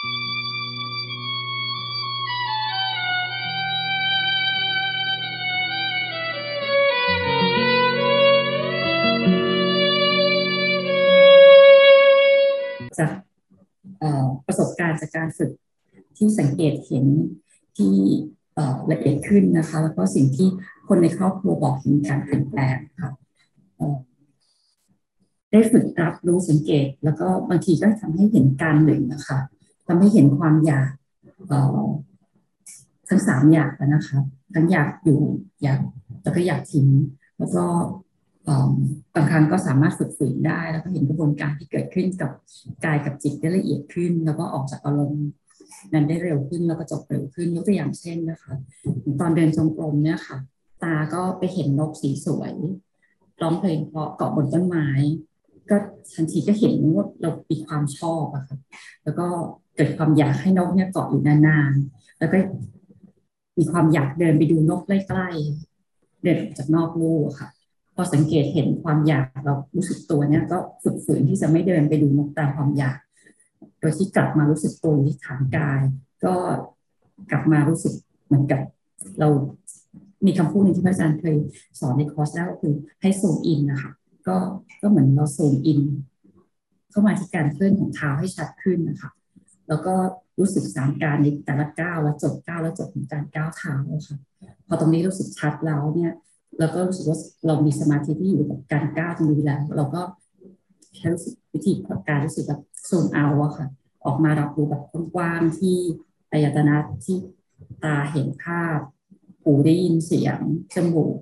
[0.00, 0.12] จาก
[14.46, 15.50] ประสบการณ์จากการฝึก
[16.16, 17.06] ที่สังเกตเห็น
[17.78, 17.96] ที่
[18.90, 20.48] ละเอียดขึ้นนะคะ แล้วก็สิ่งที่
[20.88, 23.10] คนในครอบครัวบอกถึงการเปลี่ยนแปลงค่ะ
[25.50, 29.40] ได้ฝึกรับรู้สังเกต แล้วก็บางทีก็ทำให้เห็นการหนึ่งนะคะ
[29.92, 30.90] ทำให้เห็นความอยาก
[33.08, 34.18] ทั้งสามอยากนะคะ
[34.54, 35.20] ทั้งอยากอยู่
[35.62, 35.80] อยาก
[36.22, 36.88] แล้วก็อยากทิ้ง
[37.38, 37.64] แล้วก็
[39.14, 42.30] บางครั้งก็สามารถฝึกฝืนได้ แล้วก็เห็นกระบวนการที่เกิดขึ้นกับ
[42.84, 45.26] กายกับจิตได้ละเอียดขึ้น แล้วก็ออกจากอารมณ์
[45.92, 48.52] นั้นได้เร็วขึ้นแล้วก็จบเร็วขึ้นยกตัวอย่างเช่นนะคะ
[49.20, 50.38] ตอนเดินจงกรมเนี่ยค่ะ
[50.82, 52.54] ตาก็ไปเห็นนกสีสวย
[53.42, 54.88] ร้องเพลงเพราะเกาะบนต้นไม้
[55.70, 55.76] ก็
[56.14, 58.58] ทันทีก็เห็นว่าเรามีความชอบอะค่ะ
[59.04, 59.26] แล้วก็
[59.80, 62.36] กิดความอยากให้นกเนี่ยเกาะอยู่นานๆ แล้วก็
[63.58, 67.48] มีความอยากเดินไปดูนกใกล้ๆ เดินออกจากนอกลูกค่ะ
[67.94, 72.98] พอสังเกตเห็นความอยากเรารู้สึกตัวเนี่ยก็ฝึกฝืนที่จะไม่เดินไปดูนกตามความอยาก
[73.80, 75.80] โดยที่กลับมารู้สึกตัวที่ฐานกาย
[76.24, 76.34] ก็
[77.30, 77.94] กลับมารู้สึก
[78.26, 78.60] เหมือนกับ
[79.20, 79.28] เรา
[80.26, 81.36] มีคำพูดหนึ่งที่พระอาจารย์เคย
[81.80, 83.90] สอนในคอร์สแล้วก็คือให้ซูมอินนะคะ
[84.28, 84.36] ก็
[84.82, 85.80] ก็เหมือนเราซูมอิน
[86.90, 89.10] เข้ามาที่การเคลื่อนของเท้าให้ชัดขึ้นนะคะ
[89.70, 89.94] แล้วก็
[90.38, 93.74] รู้สึกสามการในแต่ละก้าวแล้วจบก้าวแล้วจบของการก้าวเท้า
[94.08, 94.18] ค่ะ
[94.68, 96.12] พอตรงนี้รู้สึกชัดแล้วเนี่ย
[96.58, 100.02] เราก็รู้สึกว่าเรามีสมาธิที่อยู่กับการก้าวตรงนี้แล้ว เราก็
[100.96, 101.72] ใช้รู้สึกวิธี
[102.08, 103.66] การรู้สึกแบบโซนเอาอะค่ะ
[104.06, 104.82] ออกมารับรู้แบบ
[105.14, 105.76] กว้างที่
[106.32, 107.16] อายตนะที่
[107.84, 108.78] ตาเห็นภาพ
[109.42, 110.38] หูได้ยินเสียง
[110.74, 111.16] จมูก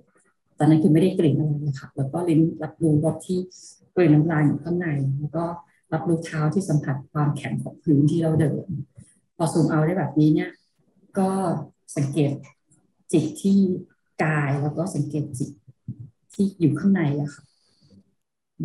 [0.59, 3.39] ตอนนั้นคือไม่ได้กลิ่นอะไรเลยค่ะแล้วก็ลิ้นรับรู้รสที่
[3.97, 4.89] กลิ่นน้ำลายอยู่ข้างใน
[5.21, 5.45] แล้วก็
[5.93, 8.67] รับรู้เท้าที่สัมผัสความแข็งของพื้นที่เราเดิน
[9.37, 10.51] พอซูมเอาได้แบบนี้เนี่ย
[11.19, 11.31] ก็
[11.97, 12.33] สังเกต
[13.13, 13.59] จิตที่
[14.25, 15.51] กายแล้วก็สังเกตจิต
[16.35, 17.45] ที่อยู่ข้างในอะค่ะ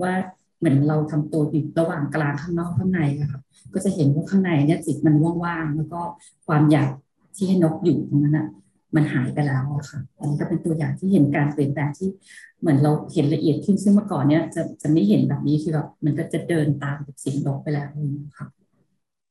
[0.02, 0.14] ว่า
[0.58, 3.42] เหมือนเราทำตัวอยู่ระหว่างกลางข้างนอกข้างในอะค่ะ
[3.74, 6.02] ก็จะเห็นว่าข้างในเนี่ยจิตมันว่างๆแล้วก็
[6.48, 6.90] ความอยาก
[7.36, 8.48] ที่ให้นกอยู่ตรงนั้นอะ
[8.96, 12.10] มันหายไปแล้วค่ะ อันนี้ก็เป็นตัวอย่างที่เห็นการเปลี่ยนแปลงที่
[12.60, 17.90] เหมือนเราเห็นละเอียดขึ้นซึ่งเมื่อก่อนเนี้ยจะจะไม่เห็นแบบนี้คือแบบมันก็จะเดินตามสียงนกไปแล้ว
[18.38, 18.48] ค่ะ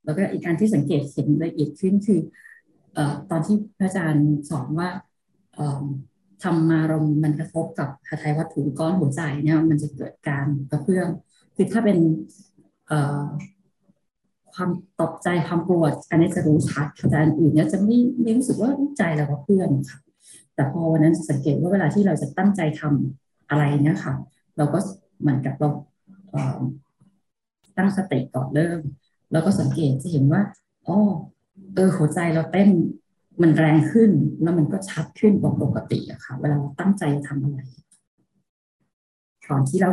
[0.04, 2.20] แล้วก็อีกการที่สังเกตเห็นละเอียดขึ้นคือ
[2.94, 4.88] เอ่อตอนที่พระอาจารย์สอนว่า
[5.54, 5.84] เอ่อ
[6.42, 11.08] ธรรมารมมันกระทบกับคาทายวัตถุก้อนหัวใจเนี่ยมันจะเกิดการกระเพื่อม
[11.56, 11.98] คือถ้าเป็น
[12.88, 13.24] เอ่อ
[14.54, 14.70] ความ
[15.00, 19.98] ตกใจความกลัวอันนี้จะรู้ชัดแต่อันอื่นเนี่ยจะไม่ไม่รู้สึกว่าใจเรากระเพื่อมค่ะ
[20.54, 24.14] แต่พอวันนั้นสังเกตว่าเวลาที่เราจะตั้งใจทำอะไรเนี่ยค่ะ
[24.56, 24.78] เราก็
[25.20, 25.68] เหมือนกับเรา
[27.78, 28.80] ตั้งสติก่อนเริ่ม
[29.32, 30.42] แล้วก็สังเกตจะเห็นว่า
[30.86, 30.98] อ๋อ
[31.74, 32.70] เออหัวใจเราเต้น
[33.42, 34.10] มันแรงขึ้น
[34.42, 37.58] แล้วมันก็ชัดขึ้นกว่าปกติอะค่ะ เวลาเราตั้งใจทำอะไร
[39.48, 39.90] ก่อนที่เรา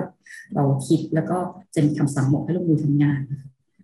[0.56, 1.38] เราคิดแล้วก็
[1.74, 3.20] จะมีคำสั่งบอกให้ลงมือทำงาน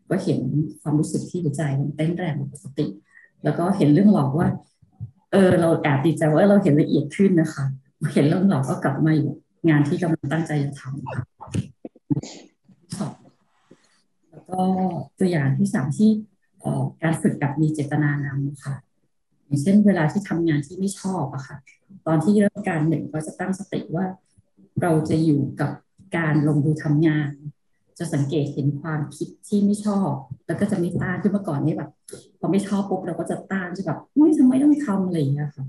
[0.10, 0.40] ก็เห็น
[0.82, 2.88] ความรู้สึกที่หัวใจมันเต้นแรงปกติ
[3.44, 4.48] แล้วก็เห็นเรื่องหลอกว่า
[5.32, 7.66] เออเราแอบดีใจว่าเราเห็นละเอียดขึ้นนะคะ
[8.14, 9.34] เห็นเรื่องหลอกก็กลับมาอยู่
[9.70, 11.06] งานที่กำลังตั้งใจจะทำ
[12.98, 13.10] ค่ะ
[14.30, 14.60] แล้วก็
[15.20, 16.10] ตัวอย่างที่สามที่
[17.04, 18.76] การฝึกแบบมีเจตนานำค่ะ
[19.46, 21.58] อย่างเช่น เวลาที่ทำงานที่ไม่ชอบอะค่ะ
[22.08, 24.06] ตอนที่เริ่มการหนึ่งก็จะตั้งสติว่า
[24.82, 25.72] เราจะอยู่กับ
[26.18, 27.32] การลงมือทำงาน
[28.00, 30.12] จะสังเกตเห็นความคิดที่ไม่ชอบ
[30.48, 31.90] แล้วก็จะไม่ต้านขึ้นมาก่อนนี่แบบ
[32.40, 35.66] พอไม่ชอบปุ๊บเราก็จะต้านจะแบบไม่ทำไมต้องทำอะไรอย่างเงี้ยค่ะ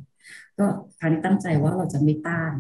[0.59, 0.67] ก็
[0.99, 2.53] คราวนี้ตั้งใจว่าเราจะไม่ต้าน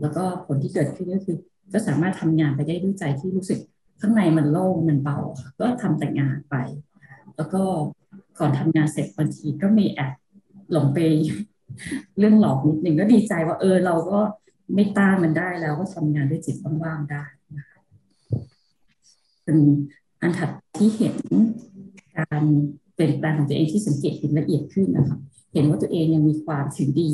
[0.00, 1.36] แล้วก็ผลที่เกิดขึ้นก็คือ
[1.72, 3.60] ก็สามารถทำงานไปได้ด้วยใจที่รู้สึก
[4.00, 5.18] ข้างในมันโล่งมันเบา
[5.60, 6.54] ก็ทำแต่งานไป
[7.36, 7.62] แล้วก็
[8.38, 10.12] ก่อนทำงานเสร็จบางทีก็มีแอบ
[10.72, 10.98] หลงไป
[12.18, 14.20] เรื่องหลอกนิดหนึ่งก็ดีใจว่าเออเราก็
[14.74, 17.24] ไม่ต้านมันได้แล้วก็ทำงานด้วยจิตว่างๆได้
[19.44, 19.58] เป็น
[20.20, 21.16] อันถัดที่เห็น
[22.18, 22.42] การ
[22.94, 25.18] เปลี่ยนแปลงของตัวเองที่สังเกตเห็นละเอียดขึ้นนะคะ
[25.54, 27.08] เห็นว่าตัวเองยังมีความถึงดี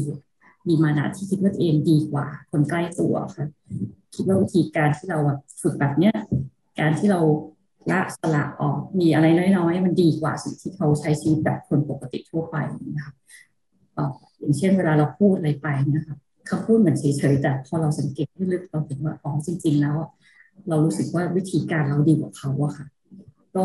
[0.68, 3.46] มีมานะที่คิดว่าตัวเองดีกว่า คนใกล้ตัวค่ะ
[4.14, 5.18] คิดว่าวิธีการที่เรา
[5.62, 6.14] ฝึกแบบเนี้ย
[6.80, 7.20] การที่เรา
[7.90, 9.26] ละสละออกมีอะไร
[9.56, 12.56] น้อยๆ มันดีกว่าสิ่งที่เขาใช้ชีวิตแบบคนปกติทั่วไป
[12.96, 13.14] นะคะ
[14.38, 16.16] อย่างเช่นเวลาเราพูดอะไรไปนะคะ
[16.48, 19.96] คำพูดเหมือนเฉยๆแต่พอเราสังเกตให้ลึกเราเห็นว่าอ๋อจริง ๆ แล้ว
[20.68, 22.86] เรารู้สึกว่าวิธีการเราดีกว่าเขาอะค่ะ
[23.56, 23.64] ก็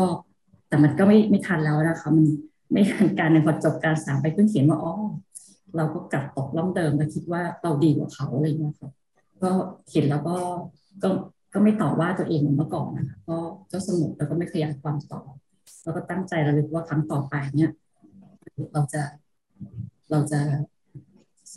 [0.68, 2.26] แต่มันก็ไม่ไม่ทันแล้วนะคะมัน
[2.72, 4.92] ไม่ทันการในพอจบการสามไปเพิ่งเขียนว่าอ๋อ
[5.76, 8.90] เราก็กลับตกล่องเดิมแล้วคิดว่าเราดีกว่าเขาอะไรเงี้ยค่ะ
[9.42, 9.50] ก็
[9.90, 10.36] เห็นแล้วก็
[11.02, 11.08] ก็
[11.54, 13.36] ก็ไม่ต่อว่าตัวเองเหมือนเมื่อก่อนนะคะก็
[13.72, 15.20] ก็สนุกแล้วก็ไม่ขยายความต่อ
[15.82, 17.72] แล้วก็ตั้งใจระลึกว่าครั้งต่อไปเนี่ย
[18.72, 19.02] เราจะ
[20.10, 20.40] เราจะ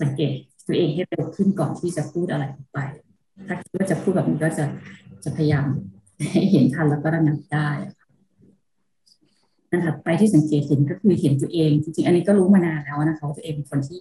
[0.02, 0.34] สังเกต
[0.68, 2.80] ตัวเองให้เร็วขึ้นก่อนที่จะพูดอะไรไป
[3.48, 4.66] ถ้าคิดว่าจะพูดแบบนี้ก็จะ
[5.24, 5.68] จะพยายาม
[6.32, 7.70] ให้เห็นทันแล้วก็ระงับได้
[9.72, 14.00] นั่นถัดไปที่สังเกตเห็นก็คือเห็นตัวเอง จริงๆ อันนี้ก็รู้มานานแล้วนะคะว่าตัวเองเป็นคนที่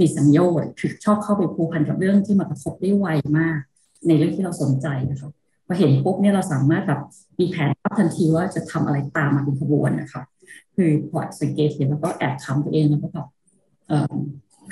[0.00, 3.06] มีสัญญาณคือชอบเข้าไปผูกพันกับเรื่องที่มากระทบได้ไว
[3.38, 3.58] มาก
[4.08, 5.30] ในเรื่องที่เราสนใจนะคะ
[5.66, 7.00] พอเห็นปุ๊บเนี่ยเราสามารถแบบ
[7.38, 10.22] มีแผนทันทีว่าจะทำอะไรตามมาเป็นขบวนนะคะ
[10.76, 13.26] คือพอสังเกตเห็นแล้วก็แอบคำตัวเองแล้วก็แบบ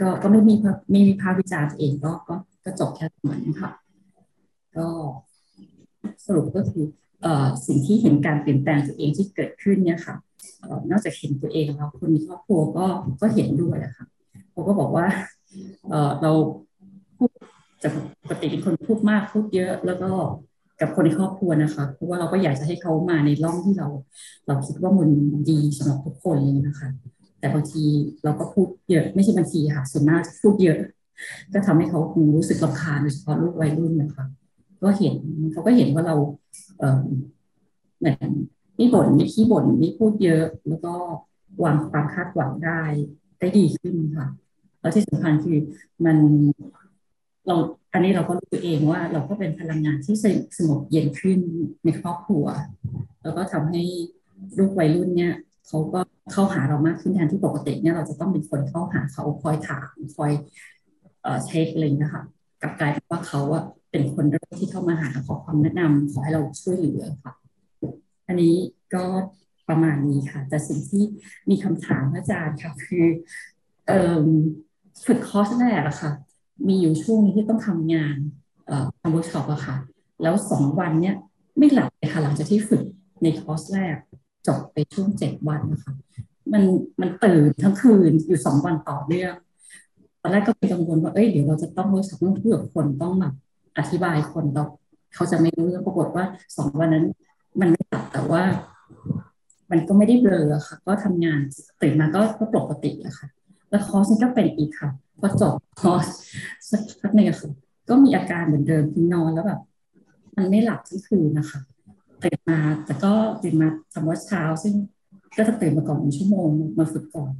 [0.01, 0.55] ก็ก็ไม่มี
[0.91, 2.13] ไม่มีภาพวิจารณ์ตัวเองก็
[2.65, 3.71] ก็จบแค่เหมือนค่ะ
[4.77, 4.87] ก็
[6.27, 6.85] สรุปก็คือ
[7.67, 10.15] สิ่งที่เห็นการเปลี่ยนแปลงตัวเองที่เกิดขึ้นเนี่ยค่ะ
[10.91, 12.87] นอกจากเห็นตัวเองแล้วคนในครอบครัวก็
[13.21, 14.07] ก็เห็นด้วยอะค่ะ
[14.53, 15.07] เขาก็บอกว่า
[15.89, 16.33] เเรา
[17.17, 17.31] พูด
[17.83, 20.11] จากปกติเป็นคนพูดมากพูดเยอะแล้วก็
[20.81, 23.89] กับคนในครอบครัวนะคะเพราะว่าเราก็อยากจะให้เขามาในร่องที่เรา
[24.47, 25.11] เราคิดว่ามัน
[25.51, 26.89] ดีสำหรับทุกคนเลยนะคะ
[27.41, 27.85] แต่บางที
[28.25, 30.79] เราก็พูดเยอะไม่ใช่บางทีค่ะส่วนมากพูดเยอะ
[31.53, 34.25] ก็ทำให้เขาคงรู้สึกรำคาญโดยเฉพาะลูกวัยรุ่นนะคะ
[34.83, 35.15] ก็เห็น
[35.53, 36.17] เขาก็เห็นว่าเรา
[36.79, 37.05] เออ
[37.99, 38.31] เหมือน
[38.77, 40.95] ไม่บ่นไม่ขี้บ่นไม่พูดเยอะแล้วก็
[41.65, 42.81] วางความคาดหวังได้
[43.39, 44.27] ได้ดีขึ้นค่ะ
[44.81, 45.59] แล้วที่สำคัญคือ
[46.05, 46.17] มัน
[47.47, 47.57] เรา
[47.93, 50.17] อันนี้เราก็รู้ตัวเองว่าเราก็เป็นพลังงานที่
[50.59, 51.39] สงบเย็นขึ้น
[51.85, 52.45] ในครอบครัว
[53.23, 53.83] แล้วก็ทำให้
[54.59, 55.35] ลูกวัยรุ่นเนี่ย
[55.69, 56.01] เขาก็
[56.33, 60.33] เข้าหาเรามากขึ้นแทนที่ปกติเนี่ยเราจะต้องเป็นคนเข้าหาเขาคอยถามคอย
[61.23, 62.23] เอ่อเช็คเลยนะคะ
[62.63, 67.33] กับกลายเป็นว่าเขาอะ เป็นคนแรกที่เข้ามาหาขอความแนะนำขอให้เราช่วยเหลือค่ะ
[68.29, 68.55] อันนี้
[68.95, 69.05] ก็
[69.69, 71.05] ประมาณนี้ค่ะ แต่สิ่งที่
[71.51, 73.07] มีคำถามอาจารย์ค่ะคือ
[75.05, 76.11] ฝึกคอร์สแรกอะค่ะ
[76.69, 78.17] มีอยู่ช่วงนี้ที่ต้องทำงาน
[79.01, 79.77] ทำเวิร์กช็อปอะค่ะ
[80.23, 81.17] แล้วสองวันเนี้ย
[81.59, 82.83] ไม่หลับเลยค่ะ หลังจากที่ฝึก
[83.23, 83.97] ในคอร์สแรก
[84.47, 85.93] จบไปช่วงเจ็ดวันนะคะ
[86.53, 86.63] มัน
[87.01, 89.35] มันตื่นทั้งคืนอยู่สองวันต่อเนื่อง
[90.21, 93.35] ตอนแรกก็เป็นกังวลว่าเอ้ยเดี๋ยวเราจะต้องเวิร์กช็อปต้องพูดกับคนต้องแบบ
[93.79, 94.65] อธิบายคนเรา
[95.15, 96.25] เขาจะไม่รู้เรื่องปรากฏว่า
[96.57, 97.07] สองวันนั้น
[97.61, 98.43] มันไม่หลับแต่ว่า
[99.71, 101.41] มันก็ไม่ได้เบลอค่ะ ก็ทำงาน
[101.83, 103.29] ตื่นมาก็ก็ปกติอะค่ะ
[103.71, 104.91] แล้วคอร์สนี่ก็เป็นอีกค่ะ
[105.21, 106.07] พอจบคอร์ส
[106.71, 107.51] สักพักหนึ่งค่ะ
[107.89, 109.61] ก็มีอาการเหมือนเดิมคือนอนแล้วแบบ
[110.37, 111.61] มันไม่หลับทั้งคืนนะคะ
[112.23, 113.13] ตื่นมาแต่ก็
[113.43, 114.75] ตื่นมาทำวัดเช้า ซึ่ง
[115.37, 117.33] ก็จะตื่นมาก่อนหนึ่งชั่วโมงมาฝึกก่อน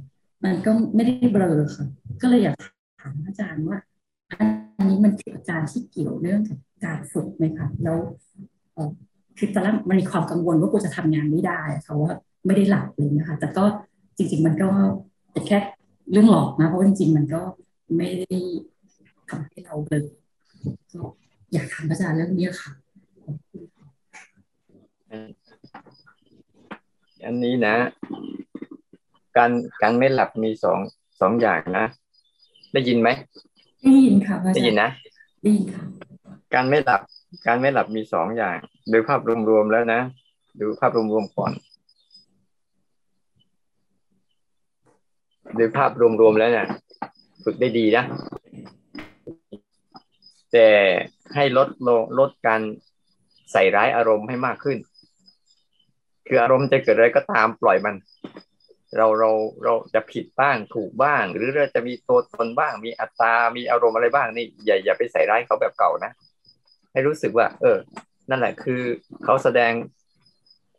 [0.43, 1.85] มันก็ไม่ได้เบลอค่ะ
[2.21, 2.55] ก็เลยอยาก
[3.01, 3.77] ถามอาจารย์ว่า
[4.29, 7.97] อันันนี้มันคืออาการที่เกี่ยวเรื่องกับการฝึกไหมคะแล้ว
[9.37, 12.13] คือตอนแรกมันมีความกังวลว่ากูจะทำงานไม่ได้เขาว่า
[12.45, 13.63] ไม่ได้หลับเลยนะคะ แต่ก็
[14.17, 14.69] จริง ๆ มันก็
[15.31, 15.57] เป็นแค่
[16.11, 17.41] เรื่องหลอกนะเพราะว่าจริง ๆ มันก็
[17.97, 18.37] ไม่ได้
[19.29, 20.05] ทำให้เราเลย
[20.93, 21.01] ก็
[21.53, 22.71] อยากถามอาจารย์เรื่องนี้ค่ะ
[27.25, 27.75] อันนี้นะ
[29.37, 29.51] การ
[29.81, 30.79] การไม่หลับมีสอง
[31.21, 31.85] สองอย่างนะ
[32.73, 33.09] ได้ยินไหม
[33.83, 34.89] ได้ยินค่ะได้ยินนะ
[35.41, 35.83] ได้ยินค่ะ
[36.53, 37.01] การไม่หลับ
[37.47, 38.55] การไม่หลับมีสองอย่าง
[38.89, 40.01] โดยภาพรวมๆแล้วนะ
[40.59, 41.51] ดูภาพรวมๆก่อน
[45.55, 45.91] โดยภาพ
[46.21, 46.67] รวมๆแล้วเนี่ย
[47.43, 48.03] ฝึกได้ดีนะ
[50.51, 50.67] แต่
[51.35, 51.67] ให้ลด
[52.19, 52.61] ลดการ
[53.51, 54.77] ใส่ร้ายอารมณ์ให้มากขึ้น
[56.27, 57.95] คืออารมณ์จะเกิดอะไรก็ตามปล่อยมัน
[58.97, 59.31] เราเรา
[59.63, 66.11] เราจะผิดบ้างถูกบ้าง หรือเราจะมีตัวตนบ้าง มีอัตตา มีอารมณ์อะไรบ้างนี่อย่าอย่าไปใส่ร้ายเขาแบบเก่านะ
[66.91, 67.77] ให้รู้สึกว่า เออ
[68.29, 68.81] นั่นแหละคือ
[69.23, 69.73] เขาแสดง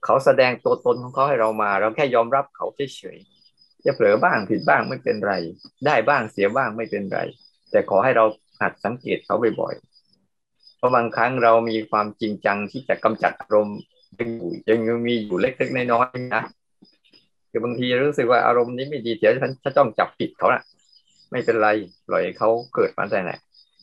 [0.05, 2.67] เขาแสดงตัวตนของเขาให้เรามา เราแค่ยอมรับเขา
[2.97, 5.35] เฉยๆจะเผลอบ้างผิดบ้างไม่เป็นไร
[5.87, 7.21] ได้บ้างเสียบ้างไม่เป็นไร
[7.71, 8.25] แต่ขอให้เรา
[8.61, 13.79] หัดสังเกตเขาบ่อยๆเพราะบางครั้งเรามีความจริงจังที่จะกำจัดอารมณ์
[14.19, 16.43] ยังอยู่ยังมีอยู่เล็กๆน้อยๆนะ
[17.53, 20.63] คือบางทีรู้สึกว่าอารมณ์นี้ไม่ดีเดี๋ยวฉันจะต้องจับผิดเขาละ
[21.31, 21.69] ไม่เป็นไร
[22.09, 23.33] ปล่อยเขาเกิดมาแต่ไหน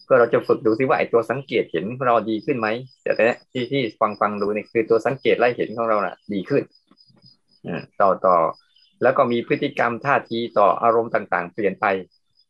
[0.04, 2.68] เพื่อเราจะฝึกดูซิว่าไอ้ตัวสังเกตเห็นเราดีขึ้นไหม
[3.04, 3.12] แต่
[3.52, 6.64] ที่ที่ฟังฟังดูนี่คือตัวสังเกตไล่เห็นของเราน่ะ ดีขึ้น
[8.02, 8.38] ต่อต่อ
[9.04, 11.86] แล้วก็มีพฤติกรรมท่าทีต่ออารมณ์ต่างๆ เปลี่ยนไป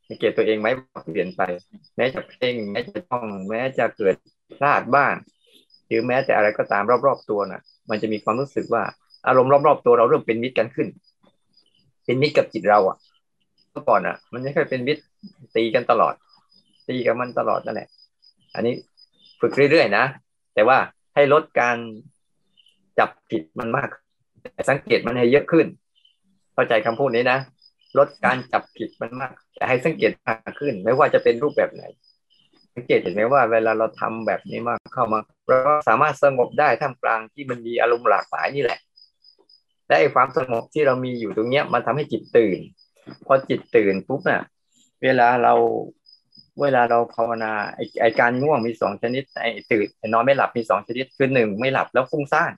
[0.08, 0.68] สังเกตตัวเองไหม
[1.12, 1.42] เปลี่ยนไป
[1.96, 4.16] แม้จะเพ่งแม้จะท่อง แม้จะเกิด
[4.58, 5.14] พลาดบ้าง
[5.88, 8.84] หรือแม้แต่อะไรก็ตามรอบๆตัวน่ะ มันจะมีความรู้สึกว่า
[9.28, 10.88] อารมณ์รอบๆตัวเราเริ่มเป็นมิตรกันขึ้น
[12.10, 12.98] เป็นมิตรกับจิตเราอะ
[13.72, 15.02] เมื่อก่อนอะ มันไม่เคยเป็นมิตร
[15.56, 16.14] ตีกันตลอด
[16.88, 17.90] ตีกับมันตลอดนั่นแหละ
[18.56, 18.74] อันนี้
[19.42, 20.06] ฝึกเรื่อยๆนะ
[20.54, 20.78] แต่ว่า
[21.16, 21.78] ให้ลดการ
[23.00, 23.90] จับผิดมันมาก
[24.70, 25.68] สังเกตมันให้เยอะขึ้น
[26.54, 27.40] เข้าใจคำพูดนี้นะ
[27.98, 31.84] ลดการจับผิดมันมากแต่ให้สังเกตมากขึ้น ไม่ว่าจะเป็นรูปแบบไหน
[32.76, 35.58] สังเกตเห็นไหมว่า เวลาเราทำแบบนี้มากเข้ามาเรา
[35.90, 38.80] สามารถสงบได้ท่ามกลางที่มันมีอารมณ์หลากหลายนี่แหละ
[39.90, 42.60] และไอ้ความสงบที่เรามีอยู่ตรงเนี้ย มันทำให้จิตตื่น
[43.26, 44.44] พอจิตตื่นปุ๊บน่ะ
[45.04, 45.54] เวลาเรา
[46.62, 52.52] เวลาเราภาวนาไอ้ไอการง่วงมีสองชนิดไอ้ตื่นไอ้นอนไม่หลับมีสองชนิดคือหนึ่งไม่หลับแล้วฟุ้งซ่าน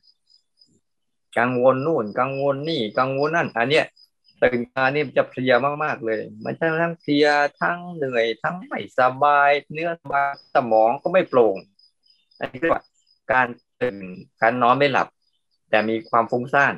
[1.39, 3.85] กังวลนู่นกังวลนี่กังวลนั่น อันเนี้ย
[4.43, 7.27] ตื่นมานี่จะเพลียมากๆเลย มันทั้งเพลีย
[7.61, 10.23] ทั้งเหนื่อย ทั้งไม่สบาย เนื้อสบา
[10.55, 11.57] สมองก็ไม่โปร่ง
[12.39, 12.83] อันนี้เรียกว่า
[13.33, 13.47] การ
[13.81, 13.95] ตื่น
[14.41, 15.07] การนอนไม่หลับ
[15.69, 16.73] แต่มีความฟุ้งซ่าน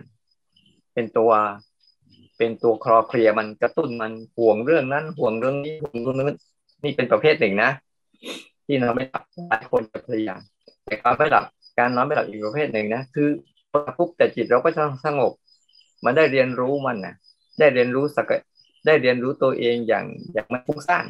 [0.93, 1.31] เป็นตัว
[2.37, 6.29] เป็นตัวคลอเคลียมันกระตุ้นมันห่วงเรื่องนั้นห่วงเรื่องนี้ห่วงเรื่องนั้น
[6.83, 7.71] นี่เป็นประเภทหนึ่งนะ
[8.65, 10.41] ที่นอนไม่หลับหลายคนจะพยายาม
[10.85, 11.45] แต่การไม่หลับ
[11.79, 13.29] การนอนไม่หลับอีกประเภทหนึ่งนะคือ
[13.97, 15.31] ปุ๊บแต่จิตเราก็จะสงบ
[16.05, 17.15] มันได้เรียนรู้มันนะ
[17.59, 18.31] ได้เรียนรู้สัก
[18.85, 21.05] ได้เรียนรู้ตัวเองอย่างอย่างไม่ฟุ้งซ่าน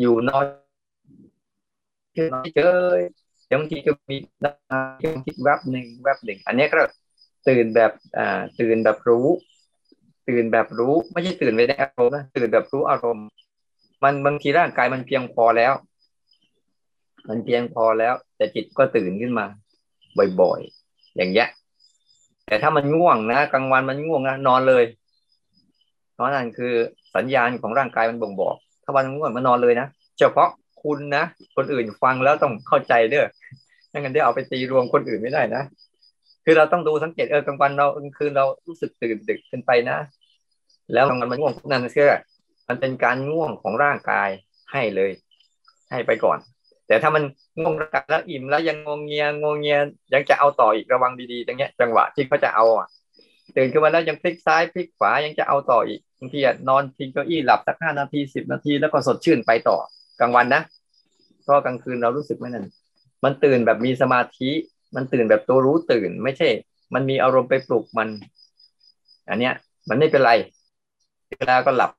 [0.00, 0.44] อยู่นอน
[2.16, 2.58] คือน้อยเจ
[3.54, 6.76] อบางทีก็มีบางทีแวบหนึ่งแวบหนึ่ง อันนี้ก็
[7.48, 9.26] ตื่นแบบอ่าตื่นแบบรู้
[10.28, 13.26] ตื่นแบบรู้ไม่ใช่ตื่นไปในอารมณ์นะตื่นแบบรู้อารมณ์
[14.02, 15.72] มันบางทีร่างกายมันเพียงพอแล้ว
[17.28, 19.46] มันเพียงพอแล้ว แต่จิตก็ตื่นขึ้นมา
[20.40, 21.48] บ่อยๆ อย่างเงี้ย
[22.46, 24.84] แต่ถ้ามันง่วงนะกลางวันมันง่วงนะนอนเลย
[26.14, 26.74] เพราะนั่นคือ
[27.14, 29.86] สัญญาณของร่างกายมันบ่งบอก ถ้าวันง่วงมันนอนเลยนะ
[30.18, 30.48] เฉพาะ
[30.82, 31.24] คุณนะ
[31.56, 33.26] คนอื่นฟังแล้วต้องเข้าใจเด้อ
[33.88, 35.62] ไม่งั้นเดี๋ยวเอาไปตีรวมคนอื่นไม่ได้นะ
[36.50, 39.98] คือเราต้องดูสังเกตเออกลางวันเรากลางคืนเรารู้สึกตื่นดึกขึ้นไปนะ
[40.92, 42.12] แล้วกลางวันมันง่วงนั่นเชื่อ
[42.68, 44.28] มันเป็นการง่วงของร่างกาย
[44.72, 45.10] ให้เลย
[45.90, 46.38] ให้ไปก่อน
[46.86, 47.22] แต่ถ้ามัน
[47.58, 49.78] ง่วงร่างกายแล้วอิ่มแล้วยังงงเงียงงเงีย
[50.14, 52.88] ยังจะเอาต่ออีกระวังดีๆตรงเนี้ยจังหวะที่เขาจะเอาอะ
[53.56, 56.38] ตื่นขึ้นมาแล้วยังพลิกซ้ายพลิกขวายังจะเอาต่ออีกบางที
[56.68, 59.76] นอนทิ้งเก้าอี้หลับสักห้านาทีสิบนาทีแล้วก็สดชื่นไปต่อ
[60.20, 60.62] กลางวันนะ
[61.42, 62.66] เพราะกลางคืนเรารู้สึกไหมนั่น
[63.24, 64.50] มันตื่นแบบมีสมาธิ
[64.94, 66.48] มันตื่นแบบตัวรู้ตื่น ไม่ใช่
[66.94, 68.08] มันมีอารมณ์ไปปลุกมัน
[69.28, 69.54] อันเนี้ย
[69.88, 70.32] มันไม่เป็นไร
[71.38, 71.90] เวลาก็หลับ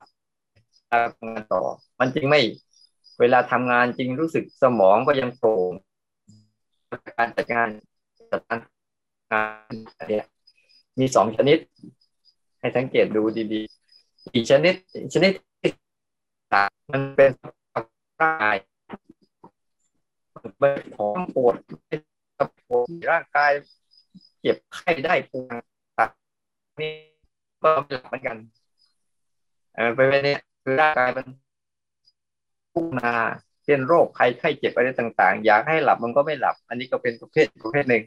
[0.90, 1.62] ทำงานต่อ
[1.98, 2.40] มันจริงไม่
[3.20, 5.72] เวลาทำงานจริงรู้สึกสมองก็ยังโปร่ง
[7.18, 7.68] การจัดงาน
[8.32, 8.58] จัดการ
[9.32, 9.72] งาน
[10.10, 10.26] เนี้ย
[10.98, 11.58] มีสองชนิด
[12.60, 13.22] ให้สังเกตดู
[13.52, 14.74] ดีๆ อีกชนิด
[15.14, 15.32] ชนิด
[16.92, 17.30] มันเป็น
[17.74, 17.86] ร่าง
[18.20, 18.56] กาย
[20.62, 21.54] มันของปวด
[22.72, 23.52] ปวดร่างกาย
[24.40, 25.62] เจ็บไข้ได้ปวด
[25.98, 26.10] ตัด
[26.80, 26.92] นี่
[27.62, 28.36] ก็หลับเหมือนกัน
[29.74, 31.26] เออไปไปเนี่ยคือร่างกายมัน
[32.72, 33.12] พุ่งมา
[33.64, 38.04] เช่นโรคไข้ไข้เจ็บอะไรต่าง ๆ อยากให้หลับมันก็ไม่หลับ อันนี้ก็เป็นประเภทประเภทหนึ่ง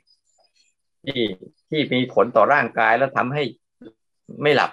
[1.06, 1.22] ที่
[1.70, 3.44] ที่มีผลต่อร่างกายแล้วทำให้
[4.44, 4.72] ไม่หลับ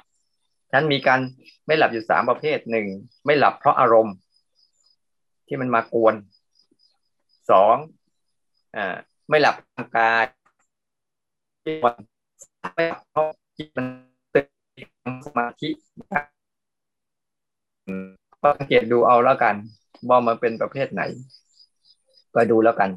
[0.72, 1.20] ฉันมีการ
[1.66, 2.86] ไม่หลับอยู่สามประเภทหนึ่ง
[3.26, 4.14] ไม่หลับเพราะอารมณ์
[5.46, 6.14] ที่มันมากวน
[7.50, 7.76] สอง
[8.76, 8.96] อ่า
[9.28, 10.24] ไม่หลับร่างกาย
[11.64, 11.94] ที่มัน
[12.74, 13.26] ไม่หลับเพราะ
[13.56, 13.86] จิตมัน
[14.34, 14.42] ตื่
[15.12, 15.68] นสมาธิ
[18.42, 19.54] ก็สังเกตดูเอาแล้วกัน
[20.08, 21.02] ว่ามันเป็นประเภทไหน
[22.34, 22.90] ก็ดูแล้วกัน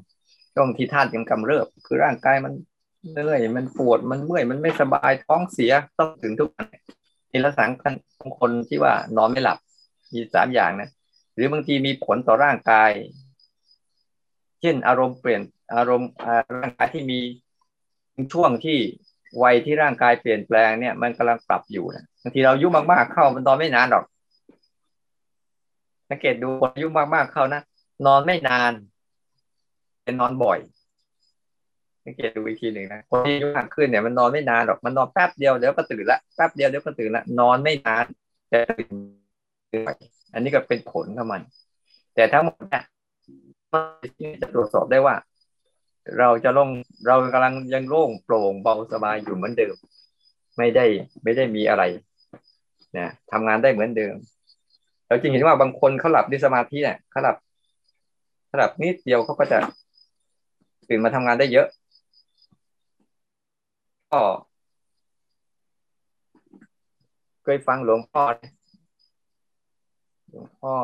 [0.54, 2.54] ช่วงที่ธาตุยังกำเริบ คือร่างกายมัน
[3.12, 6.68] เหนื่อยมันปวดมันเมื่อยมันไม่สบายท้องเสียต้องถึงทุกวัน
[7.32, 7.70] นี่ละสัง
[8.22, 9.58] ของคนที่ว่านอนไม่หลับ
[10.14, 10.90] มีสามอย่างนะ
[11.34, 12.92] หรือบางทีมีผลต่อร่างกาย
[14.62, 15.42] เช่นอารมณ์เปลี่ยน
[15.74, 16.10] อารมณ์
[16.62, 17.20] ร่างกายที่มี
[18.34, 18.78] ช่วงที่
[19.44, 24.06] วัยที่ร่างกายเปลี่ยนแปลงเนี่ยมันกำลังปรับอยู่นะบางทีเรายุ่มากๆเข้ามันนอนไม่นานหรอก
[26.10, 27.62] สังเกตดูคนยุ่มากๆเข้านะ
[28.06, 28.72] นอนไม่นาน
[30.04, 30.60] เป็นนอนบ่อย
[32.06, 38.06] สังเกตดูอีกทีหนึ่งนะคนที่อายุมากขึ้นเนี่ยมันนอนไม่นานหรอกมันนอนแป๊บเดียวเดี๋ยวก็ตื่นละแป๊บเดียวเดี๋ยวก็ตื่นละนอนไม่นาน
[38.50, 39.94] แต่ตื่น
[40.34, 41.42] อันนี้ก็เป็นผลของมัน
[42.16, 42.84] แต่ทั้งหมดเนี่ย
[44.42, 45.16] จะตรวจสอบได้ว่า
[46.20, 46.70] เราจะลง
[47.08, 49.76] เรากำลังยังโล่งโปร่งเบาสบายอยู่เหมือนเดิม
[50.58, 50.86] ไม่ได้
[51.24, 51.84] ไม่ได้มีอะไร
[52.98, 54.16] นะทำงานได้เหมือนเดิม
[55.08, 57.36] เราจริงเห็นว่าบางคนเขาหลับด้วยสมาธิเนี่ยเขาหลับ
[58.48, 59.60] เขาหลับนิดเดียวเขาก็จะ
[60.90, 61.68] ตื่นมาทำงานได้เยอะ
[64.12, 64.22] ก็
[67.44, 68.24] เคยฟังหลวงพ่อ
[70.30, 70.76] หลวงพ่อ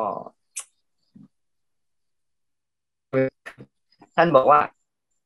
[4.16, 4.60] ท่านบอกว่า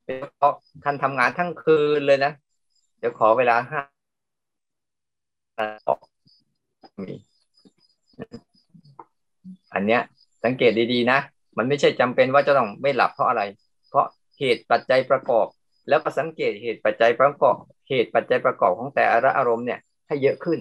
[0.06, 2.32] เพราะท่านทำงานทั้งคืนเลยนะ
[3.00, 3.82] เดี๋ยวขอเวลาห้า
[7.02, 7.16] มี
[9.74, 10.02] อันเนี้ย
[10.44, 11.20] สังเกตดีๆนะ
[11.58, 13.42] มันไม่ใช่จำเป็นว่าจะต้องไม่หลับเพราะอะไร
[13.90, 14.06] เพราะ
[14.40, 15.48] เหตุปัจจัยประกอบ
[15.90, 17.56] แล้วก็สังเกตเหตุปัจจัยประกอบ
[17.90, 20.60] เหตุปัจจัยประกอบของแต่ละอารมณ์เนี่ย ให้เยอะขึ้น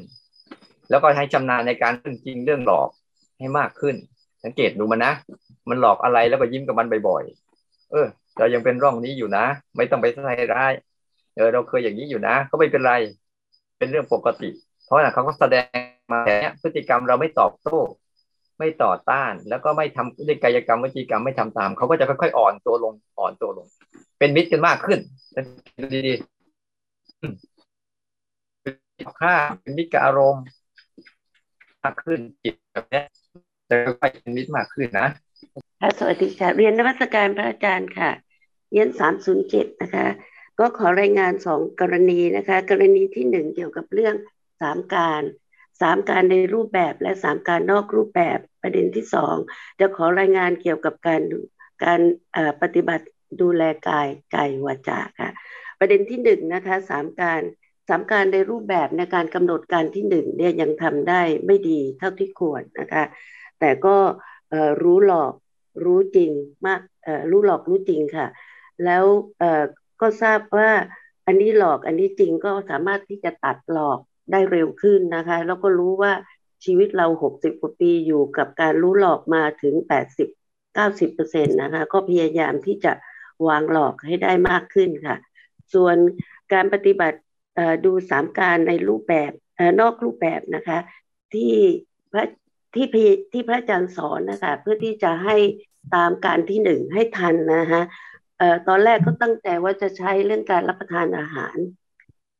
[0.90, 2.88] แล้วก็ให้ชำนาญในการเรื่องจริงเรื่องหลอก
[3.38, 3.94] ให้มากขึ้น
[4.44, 5.12] สังเกตดูมันนะ
[5.68, 8.06] มันหลอกอะไรแล้วก็ยิ้มกับมันบ่อยๆ เออ
[8.38, 10.72] เรายังเป็นร่องนี้อยู่นะ ไม่ต้องไปใส่ร้าย
[11.36, 12.94] เออเราเคยอย่างนี้อยู่นะ ก็ไม่เป็นไร
[13.78, 14.50] เป็นเรื่องปกติ
[14.84, 15.66] เพราะนั้นเขาก็แสดง
[16.12, 17.78] มาแต่เนี้ยพฤติกรรมเราไม่ตอบโต้
[18.58, 23.66] ไม่ต่อต้าน แล้วก็ไม่ทำด้วยกายกรรมวิจีกรรมไม่ทำตามเขาก็จะค่อยๆอ่อนตัวลงอ่อนตัวลง
[24.18, 24.98] เป็นมิตรกันมากขึ้น
[26.06, 26.34] ดีๆ
[29.20, 30.44] ค่าเป็นมิตรกับอารมณ์
[31.82, 33.02] มากขึ้นจิตแบบนี้
[33.68, 35.08] จะค่อยๆเป็นมิตรมากขึ้นนะ
[35.80, 38.10] ค่ะสวัสดีค่ะ เรียนนวัตการพระอาจารย์ค่ะ
[38.74, 40.08] เย็นสามศูนย์เจ็ดนะคะ
[40.58, 44.14] ก็ขอรายงานสองกรณีนะคะ กรณีที่หนึ่งเกี่ยวกับเรื่อง
[44.60, 45.22] สามการ
[45.80, 49.36] สามการในรูปแบบและสามการนอกรูปแบบประเด็นที่สอง
[49.80, 51.22] จะขอรายงานเกี่ยวกับการ
[51.84, 52.00] การ
[52.62, 53.06] ปฏิบัติ
[53.40, 55.30] ดูแลกายใจวาจาค่ะ
[55.78, 57.40] ประเด็นที่หนึ่งนะคะสามการ
[57.88, 63.04] สามการในรูปแบบในการกำหนดการที่หนึ่งเนี่ยยังทำได้ไม่ดีเท่าที่ควรนะคะ
[63.60, 63.96] แต่ก็
[64.82, 65.32] รู้หลอก
[65.84, 66.30] รู้จริง
[66.66, 66.80] มาก
[67.30, 68.26] รู้หลอกรู้จริงค่ะ
[68.84, 69.04] แล้ว
[70.00, 70.70] ก็ทราบว่า
[71.26, 73.98] อันนี้หลอกอันนี้จริงก็สามารถที่จะตัดหลอก
[74.30, 76.12] ได้เร็วขึ้นนะคะ แล้วก็รู้ว่า
[76.64, 80.28] ชีวิตเราหกสิบกว่าปีอยู่กับการรู้หลอกมาถึงแปดสิบ
[80.74, 82.92] เก้าสิบเปอร์เซ็นต์นะคะ ก็พยายามที่จะ
[83.48, 85.16] วางหลอกให้ได้มากขึ้นค่ะ
[85.74, 85.96] ส่วน
[86.52, 87.18] การปฏิบัติ
[87.84, 89.32] ดูสามการในรูปแบบ
[89.80, 90.78] นอกรูปแบบนะคะ
[91.34, 91.52] ที่
[92.12, 92.24] พระ
[92.74, 92.96] ที่พ
[93.32, 95.36] ที่พระอาจารย์สอนนะคะ เพื่อที่จะให้
[95.94, 97.82] ตามการที่หนึ่งให้ทันนะคะ
[98.38, 101.56] เอ่อตอนแรกก็ตั้งใจว่าจะใช้เรื่องการรับประทานอาหาร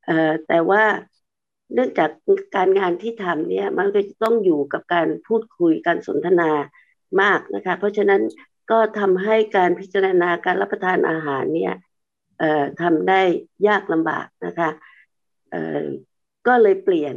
[0.07, 0.83] เอ่อแต่ว่า
[1.75, 2.11] เนื่องจาก
[2.57, 6.51] การงานที่ทำเนี่ยมันก็จะต้องอยู่กับการพูดคุยการสนทนา
[7.21, 8.23] มากนะคะ เพราะฉะนั้น
[8.71, 11.75] ก็ทำให้การพิจารณาการรับประทานอาหารเนี่ย
[12.39, 13.23] เอ่อทำได้
[13.69, 14.71] ยากลำบากนะคะ
[15.51, 15.85] เอ่อ
[16.47, 17.15] ก็เลยเปลี่ยน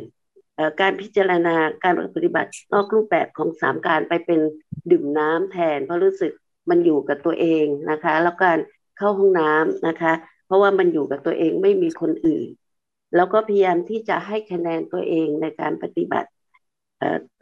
[0.81, 4.39] การพิจารณาการปฏิบัตินอกรูปแบบของสามการไปเป็น
[4.91, 6.33] ดื่มน้ำแทน เพราะรู้สึก
[6.69, 8.57] มันอยู่กับตัวเองนะคะ แล้วการ
[8.97, 10.13] เข้าห้องน้ำนะคะ
[10.45, 12.47] เพราะว่ามันอยู่กับตัวเองไม่มีคนอื่น
[13.15, 16.29] แล้วก็พยายามที่จะให้คะแนนตัวเองในการปฏิบัติ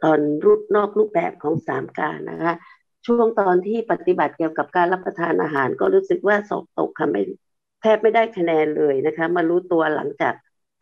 [0.02, 2.54] ตอนรูปนอกรูปแบบของสามการนะคะ
[3.06, 7.22] ช่วงตอนที่ปฏิบัติเกี่ยวกับการรับประทานอาหาร ก็รู้สึกว่าสอบตกค่ะไม่
[7.80, 10.34] แทบไม่ได้คะแนนเลยนะคะ มารู้ตัวหลังจาก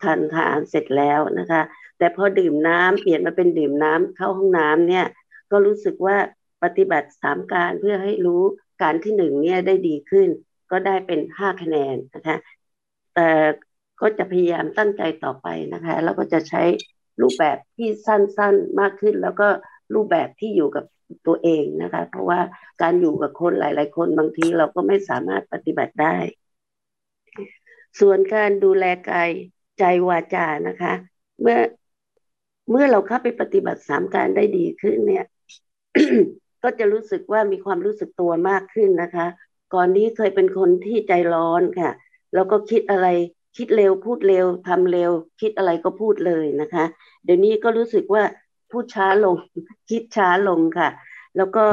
[0.03, 1.61] ทานทานเสร็จแล้วนะคะ
[1.97, 5.05] แต่พอดื่มน้ำเปลี่ยนมาเป็นดื่มน้ำเข้าห้องน้ำเนี่ย
[5.51, 6.17] ก็รู้สึกว่า
[6.63, 8.41] ปฏิบัติสามการเพื่อให้รู้
[8.81, 10.27] การที่หนึ่งเนี่ยได้ดีขึ้น
[10.71, 12.37] ก็ได้เป็นห้าคะแนนนะคะ
[13.15, 13.29] แต่
[14.01, 16.63] ก็จะพยายามตั้งใจต่อไปนะคะ แล้วก็จะใช้
[17.21, 19.47] รูปแบบที่สั้นๆมากขึ้น แล้วก็
[19.93, 20.85] รูปแบบที่อยู่กับ
[21.27, 22.39] ตัวเองนะคะ เพราะว่า
[22.81, 26.15] การอยู่กับคนหลาย ๆ คนบางทีเราก็ไม่สามารถปฏิบัติได้
[27.99, 29.29] ส่วนการดูแลกาย
[29.79, 30.93] ใจวาจานะคะ
[31.41, 31.57] เมื่อ
[32.71, 35.25] เมื่อเราเข้าไปปฏิบัติสามการได้ดีขึ้นเนี่ย
[36.65, 39.27] ก็จะรู้สึกว่ามีความรู้สึกตัวมากขึ้นนะคะ
[39.73, 41.91] ก่อนนี้เคยเป็นคนที่ใจร้อนค่ะ
[42.33, 43.07] แล้วก็คิดอะไร
[43.57, 46.85] คิดเร็วพูดเร็วทำเร็ว คิดอะไรก็พูดเลยนะคะ
[47.23, 48.23] เดี๋ยวนี้ก็รู้สึกว่า
[48.71, 49.35] พูดช้าลง
[49.89, 50.89] คิดช้าลงค่ะ
[51.37, 51.65] แล้วก็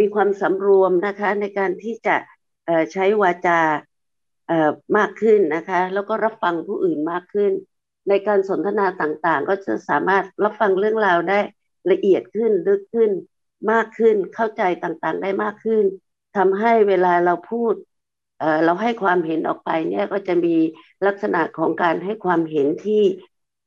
[0.00, 2.16] มีความสำรวมนะคะในการที่จะ
[2.92, 3.60] ใช้วาจา
[4.96, 7.52] มากขึ้นนะคะ แล้วก็รับฟังผู้อื่นมากขึ้น
[8.08, 11.40] ในการสนทนาต่างๆ ก็จะสามารถรับฟังเรื่องราวได้
[11.92, 13.10] ละเอียดขึ้นลึกขึ้น
[13.70, 15.84] มากขึ้นเข้าใจต่างๆ ได้มากขึ้น
[16.36, 17.74] ทำให้เวลาเราพูด
[18.38, 20.56] เเราให้ความเห็นออกไปเนี่ยก็จะมี
[21.06, 23.02] ลักษณะของการให้ความเห็นที่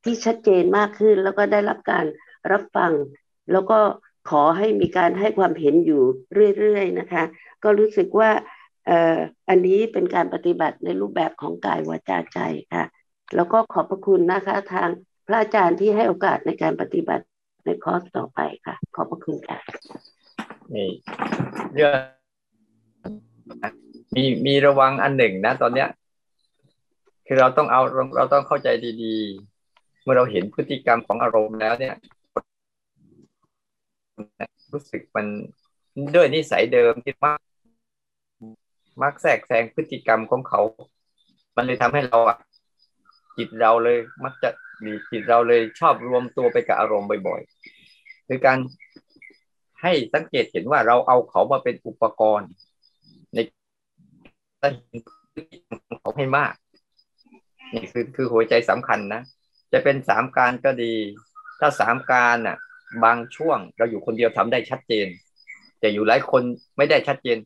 [0.04, 2.06] ที่ชัดเจนมากขึ้น แล้วก็ได้รับการ
[2.52, 2.92] รับฟัง
[3.52, 3.80] แล้วก็
[4.30, 6.02] ขอให้มีการให้ความเห็นอยู่
[6.58, 7.24] เรื่อยๆนะคะ
[7.64, 8.30] ก็รู้สึกว่า
[9.50, 12.40] อันนี้เป็นการปฏิบัติในรูปแบบของกายวาจาใจ
[12.74, 12.86] ค่ะ
[13.36, 14.90] แล้วก็ขอบพระคุณนะคะทาง
[15.28, 17.26] พระอาจารย์ที่ให้โอกาสในการปฏิบัติ
[17.66, 19.58] ในคอร์สต่อไปค่ะ ขอบพระคุณค่ะ
[20.76, 20.90] นี่
[21.74, 21.92] เรื่อง
[24.16, 25.90] มีมีระวังอันหนึ่งนะ ตอนเนี้ย
[27.26, 27.82] คือเราต้องเอา
[28.18, 28.68] เราต้องเข้าใจ
[29.04, 31.96] ดีๆ เมื่อเราเห็นพฤติกรรมของอารมณ์แล้วเนี่ย
[34.72, 35.26] รู้สึกมัน
[36.16, 37.40] ด้วยนิสัยเดิมที่มัก
[39.02, 40.62] มักแทรกแซงพฤติกรรมของเขา
[41.56, 42.38] มันเลยทำให้เราอะ
[43.38, 44.50] จิตเราเลย มักจะ
[44.86, 48.58] มีจิตเราเลยชอบรวมตัวไปกับอารมณ์บ่อยๆคือการ
[49.82, 52.50] ให้สังเกตเห็นว่าเราเอาเขามาเป็นอุปกรณ์
[53.34, 53.40] ใน
[54.62, 54.74] การ
[56.02, 56.54] เขาให้มาก
[57.74, 59.22] นี่คือคือหัวใจสำคัญนะ
[59.74, 60.94] จะเป็นสามการก็ดี
[61.60, 62.58] ถ้าสามการน่ะ
[63.04, 65.08] บางช่วงเราอยู่คนเดียวทำได้ชัดเจน
[65.80, 66.44] แต่อยู่หลายคน
[66.78, 67.38] ไม่ได้ชัดเจน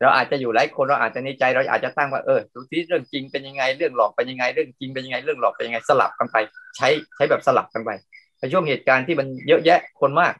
[0.00, 6.36] เราอาจจะอยู่หลายคนเราอาจจะในใจเราอาจจะตั้งว่าเออดูที่เรื่องจริงเป็นยังไงเรื่องหลอกเป็นยังไงเรื่องจริงเป็นยังไงเรื่องหลอกเป็นยังไงสลับกันไป
[6.76, 7.90] ใช้ใช้แบบสลับกันไป
[8.38, 10.34] ในช่วงเหตุการณ์ที่มันเยอะแยะคนมาก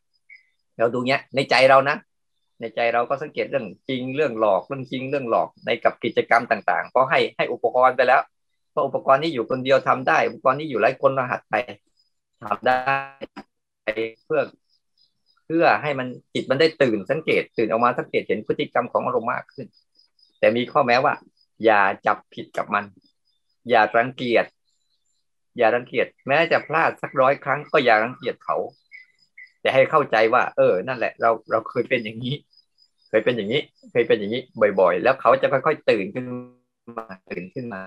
[0.79, 1.97] เราดูเนี้ยในใจเรานะ
[2.61, 8.21] ในใจเราก็สังเกตเรื่องจริงเรื่องหลอกเรื่องจริงเรื่องหลอกในกับกิจกรรมต่างๆ ก็ให้ให้อุปกรณ์ไปแล้ว
[8.71, 11.55] เพราะอุปกรณ์นี้อยู่คนเดียวทำได้ อุปกรณ์นี้อยู่หลายคนรหัสไป
[12.43, 12.79] ทำได้
[14.25, 14.41] เพื่อ
[15.49, 19.67] พื่อให้มันจิตมันได้ตื่นสังเกต ตื่นออกมาสังเกตเห็นพฤติกรรมของอารมณ์มากขึ้น
[20.39, 21.15] แต่มีข้อแม้ว่า
[21.65, 22.85] อย่าจับผิดกับมัน
[23.71, 24.45] อย่ารังเกียจ
[25.59, 28.57] อย่ารังเกียจแม้จะพลาดสักร้อยครั้งก็อย่ารังเกียจเขา
[29.61, 32.35] แต่ให้เข้าใจว่า เออ นั่นแหละ เราเราเคยเป็นอย่างนี้
[33.09, 34.43] เคยเป็นอย่างนี้ เคยเป็นอย่างนี้
[34.81, 36.25] บ่อย ๆ แล้วเขาจะค่อยๆตื่นขึ้น
[36.99, 37.83] มาตื่นขึ้นมา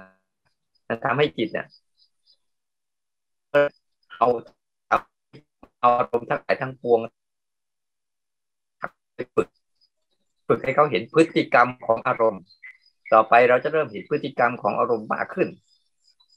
[1.06, 1.68] ทำให้จิตเนี่ย
[4.18, 4.28] เอา
[4.90, 4.98] เอา
[5.80, 7.00] เอาอารมณ์ทั้งหลายทั้งปวง
[9.36, 9.48] ฝึก
[10.48, 12.42] ฝึกให้เขาเห็นพฤติกรรมของอารมณ์
[13.14, 15.48] ต่อไปเราจะเริ่มเห็นพฤติกรรมของอารมณ์มากขึ้น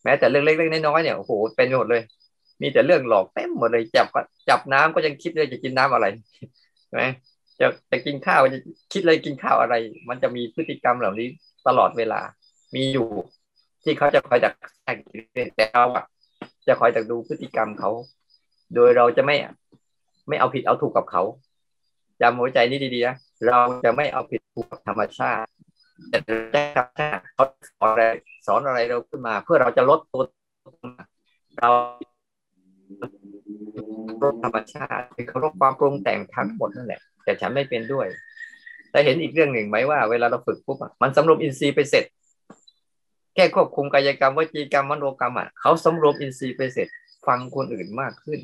[0.05, 2.03] แม้แต่เรื่องเล็กๆน้อยๆเนี่ยโอ้โหเป็นหมดเลย
[2.63, 4.07] มีแต่เรื่องหลอกเต็มหมดเลยจับ
[4.49, 6.07] จับน้ำก็ยังคิดเลยจะกินน้ำอะไร
[6.87, 7.05] ใช่ไหม
[7.61, 8.61] จะจะกินข้าวจะ
[8.93, 9.75] คิดเลยกินข้าวอะไร
[10.09, 11.29] มันจะมีพฤติกรรมเหล่านี้
[11.67, 12.21] ตลอดเวลา
[12.75, 13.09] มีอยู่
[13.85, 14.97] ที่เขาจะคอยดักแทก
[15.57, 16.05] แต่เราอะ
[16.67, 17.91] จะคอยดักดูพฤติกรรมเขา
[18.75, 19.37] โดยเราจะไม่
[20.29, 21.23] ไม่เอาผิดเอาถูกกับเขา
[22.21, 25.49] จำหัวใจนี้ดีๆนะเราจะไม่เอาผิดถูกกับธรรมชาติ
[26.09, 28.03] แต่ธรรมชาติเขาสอนอะไร
[28.47, 30.23] สอนอะไรเราขึ้นมา เพื่อเราจะลดตัว
[31.61, 31.71] เรา
[34.23, 38.07] ลดธรรมชาติคือเขาลดความปรุงแต่งทั้งหมดนั่นแหละ แต่ฉันไม่เป็นด้วย
[38.91, 42.05] แต่เห็นอีกเรื่องหนึ่งไหมว่าเวลาเราฝึกปุ๊บมันสำรวมอินทรีย์ไปเสร็จ
[43.35, 46.89] แค่ควบคุมกายกรรมวจีกรรมมโนกรรมอะเขาสำรวมอินทรีย์ไปเสร็จ
[47.27, 48.41] ฟังคนอื่นมากขึ้น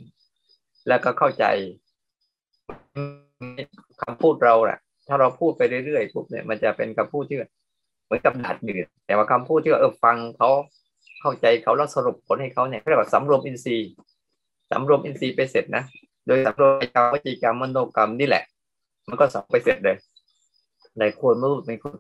[0.89, 1.45] แล้วก็เข้าใจ
[4.03, 10.49] คำพูดเราแหละถ้าเราพูดไปเรื่อยๆปุ๊บเนี่ยมันจะเป็นคำพูดที่เหมือนกับดัดดืดแต่ว่าคำพูดที่ว่าเออฟังเขา
[11.21, 13.91] เข้าใจเขาแล้วสรุปผลให้เขาเนี่ยเรียกว่าสำรวมอินทรีย์
[14.71, 15.83] สำรวมอินทรีย์ไปเสร็จนะ
[16.27, 18.45] โดยสำรวมกรรมวจีกรรมมโนกรรมนี่แหละ
[19.09, 19.97] มันก็สอบไปเสร็จเลย
[20.99, 21.97] ในควรไม่รู้ในควร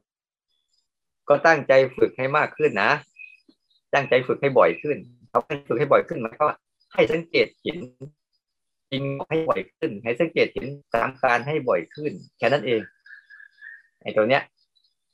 [1.28, 2.90] ก็ตั้งใจฝึกให้มากขึ้นนะ
[3.94, 4.96] ตั้งใจฝึกให้บ่อยขึ้น
[5.30, 6.46] เขาฝึกให้บ่อยขึ้นมันก็
[6.94, 7.78] ให้สังเกตเห็น
[8.90, 12.80] จริงให้บ่อยขึ้น ให้สังเกตเห็นสามการให้บ่อยขึ้น แค่นั้นเอง
[14.02, 14.42] ไอ้ตัวเนี้ย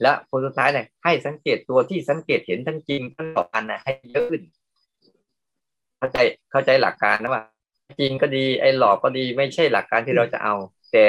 [0.03, 4.43] และผลสุดท้ายเนี่ยให้สังเกตตัวที่สังเกตเห็นทั้งจริงทั้งหลอกกันนะให้เยอะขึ้น
[5.99, 6.19] เข้าใจ
[6.51, 7.43] เข้าใจหลักการนะว่า
[8.01, 10.55] จริงก็ดีไอ้หลอกก็ดีไม่ใช่หลักการที่เราจะเอา
[10.93, 11.07] แต่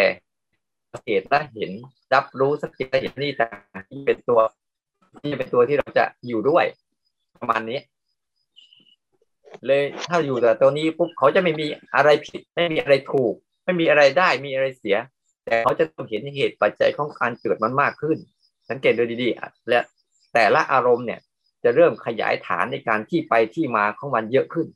[0.94, 1.72] สังเกตและเห็น
[2.14, 4.40] รับรู้สังเกตและเห็นนี่ต่างที่เป็นตัว
[5.24, 6.66] ที่เป็นตัวที่เราจะอยู่ด้วย
[7.40, 7.80] ประมาณนี้
[9.66, 13.34] เลยถ้าอยู่แต่ตัวนี้ปุ๊บเขาจะไม่มีอะไรผิด ไม่มีอะไรถูก
[13.64, 14.98] ไม่มีอะไรได้มีอะไรเสีย
[15.46, 18.18] แต่เขาจะต้องเห็นเหตุปัจจัยของการเกิดมันมากขึ้น
[18.70, 19.80] สังเกตดูดีๆและ
[20.34, 21.20] แต่ละอารมณ์เนี่ย
[21.64, 24.68] จะเริ่มขยายฐานในการที่ไปที่มาของมันเยอะขึ้น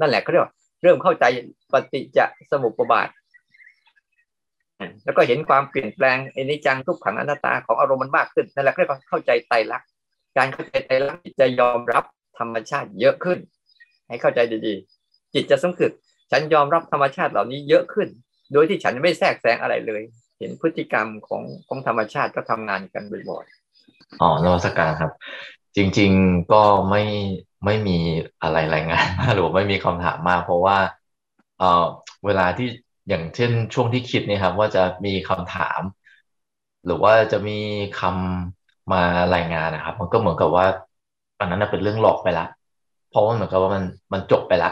[0.00, 1.24] นั่นแหละเขาเรียกว่าเริ่มเข้าใจ
[1.72, 2.18] ปฏิจจ
[2.50, 3.08] สมุปบาท
[5.04, 9.88] แล้วก็เห็นความเปลี่ยนแปลงอนิจังทุกขังอนัตตาของอารมณ์มันมากขึ้นนั่นแหละเรียกว่าเข้าใจไตรลักษณ์
[10.36, 12.04] การเข้าใจไตรลักษณ์จะยอมรับ
[12.38, 13.38] ธรรมชาติเยอะขึ้น
[14.08, 15.92] ให้เข้าใจดีๆ จิตจะสำคึก
[16.30, 18.08] ฉันยอมรับธรรมชาติเหล่านี้เยอะขึ้น
[18.52, 20.02] โดยที่ฉันไม่แทรกแซงอะไรเลย
[20.38, 23.56] เห็นพฤติกรรมของของธรรมชาติก็ทำงานกันบ่อยๆ
[24.20, 25.10] อ๋อนวัตการครับ
[25.76, 27.02] จริง ๆก็ไม่
[27.64, 27.92] ไม่มี
[28.42, 30.78] อะไรรายงานหรือไม่มีคำถามมาก เพราะว่า
[31.58, 31.64] เออ
[32.24, 32.66] เวลาที่
[33.08, 35.80] อย่างเช่นช่วงที่คิดเนี่ยครับ ว่าจะมีคำถาม
[36.84, 37.52] หรือว่าจะมี
[37.94, 39.02] คำมา
[39.34, 40.66] รายงานนะครับ มันก็เหมือนกับว่า
[41.38, 42.46] อันนั้นเป็นเรื่องหลอกไปละ
[43.16, 44.70] ราะว่าเหมือนกับว่ามันมันจบไปละ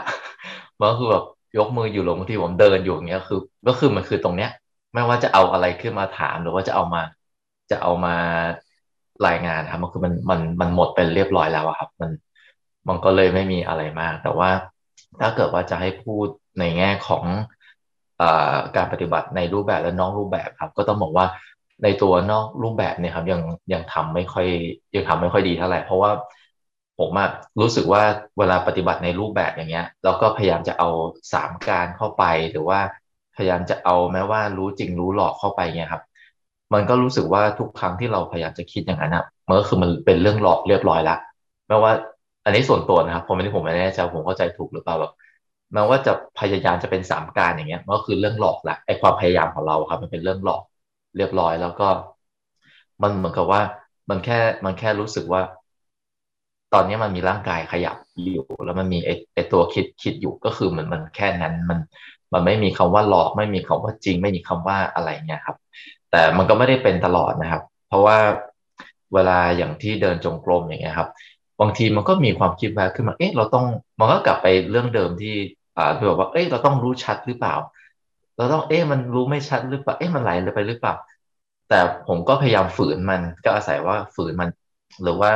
[0.79, 1.25] มันก็คือแบบ
[1.57, 4.49] ยกมืออยู่ลงที่ผมเดินอยู่อย่างเงี้ยคือ ก็คือมันคือตรงเนี้ย
[4.93, 7.01] ไม่ว่าจะเอาอะไรขึ้นมาถามหรือว่าจะเอามา
[7.71, 8.15] จะเอามา
[9.27, 12.11] รายงานครับมันคือมันมันมันหมดไปเรียบร้อยแล้วครับ มัน
[12.87, 14.49] มันก็เลยไม่มีอะไรมาก แต่ว่า
[15.21, 16.27] ถ้าเกิดว่าจะให้พูด
[16.59, 17.23] ในแง่ของ
[18.21, 18.23] อ
[18.75, 21.25] การปฏิบัติในรูปแบบและนอกรูปแบบครับ ก็ต้องบอกว่า
[21.83, 23.41] ในตัวนอกรูปแบบเนี่ยครับยัง
[23.73, 24.47] ยังทำไม่ค่อย
[24.95, 26.09] ยังทำไม่ค่อยดีเท่าไหร่เพราะว่า
[26.99, 27.11] ผม
[27.61, 28.03] รู้สึกว่า
[28.37, 30.89] เวลาปฏิบัติในรูปแบบอย่างเงี้ยเราก็พยายามจะเอา
[31.33, 32.79] สามการเข้าไปหรือว่า
[33.35, 36.03] พยายามจะเอาแม้ว่ารู้จริงรู้หลอกเข้าไปเงี้ยครับ
[36.73, 41.15] มันก็รู้สึกว่าทุกครั้งที่เราพยายามจะคิดอย่างนั้นอะมันก็คือมันเป็นเรื่องหลอกเรียบร้อยละ
[41.67, 41.91] แม้ว่า
[42.45, 45.11] อันนี้ส่วนตัวนะครับผมไม่ได้ผมไม่แน่ใจผมเข้าใจถูกหรือเปล่าแบบ
[45.73, 50.61] แม้ว่าจะพยายามจะเป็นสามการอย่างเงี้ยมันก็คือเรื่องหลอกละไอความพยายามของเราครับ มันเป็นเรื่องหลอก
[51.17, 51.87] เรียบร้อยแล้วก็
[53.03, 53.61] มันเหมือนกับว่า
[54.09, 55.41] มันแค่มันแค่รู้สึกว่า
[56.75, 61.79] ตอนนี้มันมีร่างกายขยับอยู่ แล้วมันมีไอไอตัวคิดคิดอยู่ก็คือเหมือนมันแค่นั้นมัน
[62.33, 65.57] มันไม่มีคำว่าหลอกไม่มีคำว่าจริง ไม่มีคำว่าอะไรเนี่ยครับ
[66.11, 68.17] แต่มันก็ไม่ได้เป็นตลอดนะครับ เพราะว่า
[69.13, 71.09] เวลาอย่างที่เดินจงกรมอย่างเงี้ยครับ
[71.61, 73.65] บางทีมันก็มีความคิดแวบขึ้นมาเอ๊ะเราต้อง
[73.99, 75.35] มันก็กลับไปเรื่องเดิมที่
[75.77, 77.55] อ่าคือแบบว่าเอ๊ะเราต้องรู้ชัดหรือเปล่า
[78.37, 80.93] เราต้องเอ๊ะมันรู้ไม่ชัดหรือเปล่าเอ๊ะมันไหลไปหรือเปล่า
[81.69, 84.49] แต่ผมก็พยายามฝืนมันก็อาศัยว่าฝืนมัน
[85.03, 85.31] หรือว่า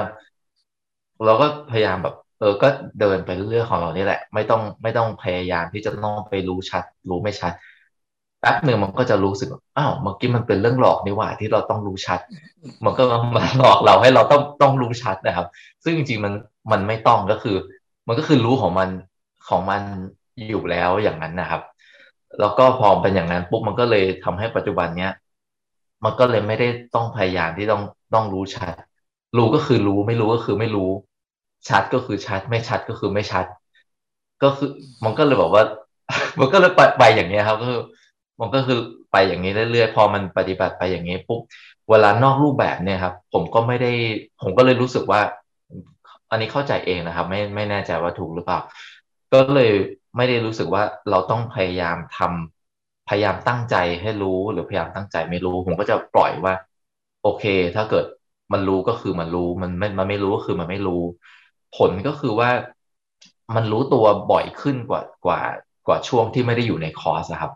[1.25, 2.67] เราก็พยายามแบบ เออก็
[2.99, 7.53] เดินไปเรื่อยๆของเรานี่แหละ ไม่ต้องไม่ต้องพยายามที่จะต้องไปรู้ชัด รู้ไม่ชัด
[8.39, 12.19] แป๊บหนึ่งมันก็จะรู้สึกอ้าวเมื่อกี้มันเป็นเรื่องหลอกนี่หว่าที่เราต้องรู้ชัด
[12.85, 13.03] มันก็
[13.35, 15.47] มาหลอกเราให้เราต้องต้องรู้ชัดนะครับ
[15.83, 16.33] ซึ่งจริงๆมัน
[16.71, 17.57] มันไม่ต้องก็คือ
[18.07, 18.89] มันก็คือรู้ของมัน
[19.49, 19.81] ของมัน
[20.49, 21.61] อยู่แล้วอย่างนั้นนะครับ
[22.39, 25.11] แล้วก็พอเป็นอย่างนั้นปุ๊บมันก็เลยทำให้ปัจจุบันเนี้ย
[26.03, 27.81] มันก็เลยไม่ได้ต้องพยายามที่ต้อง
[28.13, 28.73] ต้องรู้ชัด
[29.37, 30.89] รู้ก็คือรู้ไม่รู้ก็คือไม่รู้
[31.67, 33.45] ชัดก็คือชัด ไม่ชัดก็คือไม่ชัด
[34.43, 34.69] ก็คือ
[35.03, 35.63] มันก็เลยบอกว่า
[36.39, 37.81] มันก็เลยไปไปอย่างนี้ครับก็คือ
[38.39, 38.79] มันก็คือ
[39.11, 41.41] ไปอย่างนี้เรื่อยๆพอมันปฏิบัติไปอย่างนี้ปุ๊บ
[41.89, 43.91] เวลานอกรูปแบบเนี่ยครับ ผมก็ไม่ได้
[44.41, 45.21] ผมก็เลยรู้สึกว่า
[46.31, 48.59] อันนี้เข้าใจเองนะครับ ไม่ไม่แน่ใจว่าถูกหรือเปล่า
[49.33, 49.71] ก็เลย
[50.17, 56.53] ไม่ได้รู้สึกว่าเราต้องพยายามทำพยายามตั้งใจให้รู้หรือพยายามตั้งใจไม่รู้ ผมก็จะปล่อยว่า
[57.23, 57.43] โอเค
[57.75, 58.05] ถ้าเกิด
[58.53, 61.01] มันรู้ก็คือมันรู้ มันไม่มันไม่รู้ก็คือมันไม่รู้
[61.77, 62.49] ผลก็คือว่า
[63.55, 65.41] มันรู้ตัวบ่อยขึ้นกว่ากว่า
[65.87, 67.51] กว่าช่วงที่ไม่ได้อยู่ในคอร์สครับ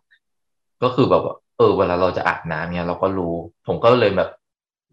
[0.83, 1.23] ก็คือแบบ
[1.57, 3.33] เออเวลาเราจะอาบน้ำเนี่ยเราก็รู้
[3.67, 4.29] ผมก็เลยแบบ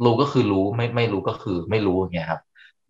[0.04, 2.40] รู้ก็คือรู้ไม่ไม่รู้ก็คือไม่รู้เงี้ยครับ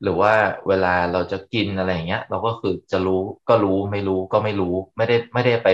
[0.02, 0.32] หรือว่า
[0.68, 5.68] เวลาเราจะกินอะไรอย่างเงี้ย เราก็คือจะรู้ก็รู้ไม่รู้ก็ไม่รู้ ไม่ได้ไม่ได้ไป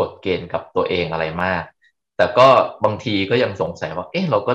[0.00, 1.62] กดเกณฑ์กับตัวเองอะไรมาก
[2.16, 2.48] แต่ก็
[2.84, 4.52] บางทีก็ยังสงสัยว่า เอ๊ะเราก็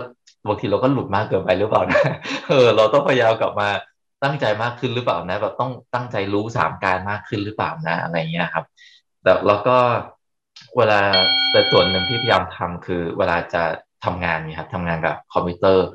[0.47, 2.02] บางทีเราก็หลุดมากเกินไปหรือเปล่านะ
[2.50, 3.69] เออเราต้องพยายามกลับมา
[4.24, 8.66] ตั้งใจมากขึ้นหรือเปล่านะ แบบต้องตั้งใจรู้สามการมากขึ้นหรือเปล่านะอะไรเงี้ยครับ
[9.24, 9.78] แต่แล้วก็
[10.78, 11.02] เวลา
[11.52, 13.64] แต่ส่วนหนึ่งที่พยายามทำคือเวลาจะ
[14.06, 15.86] ทำงานเนี่ยครับทำงานกับคอมพิวเตอร์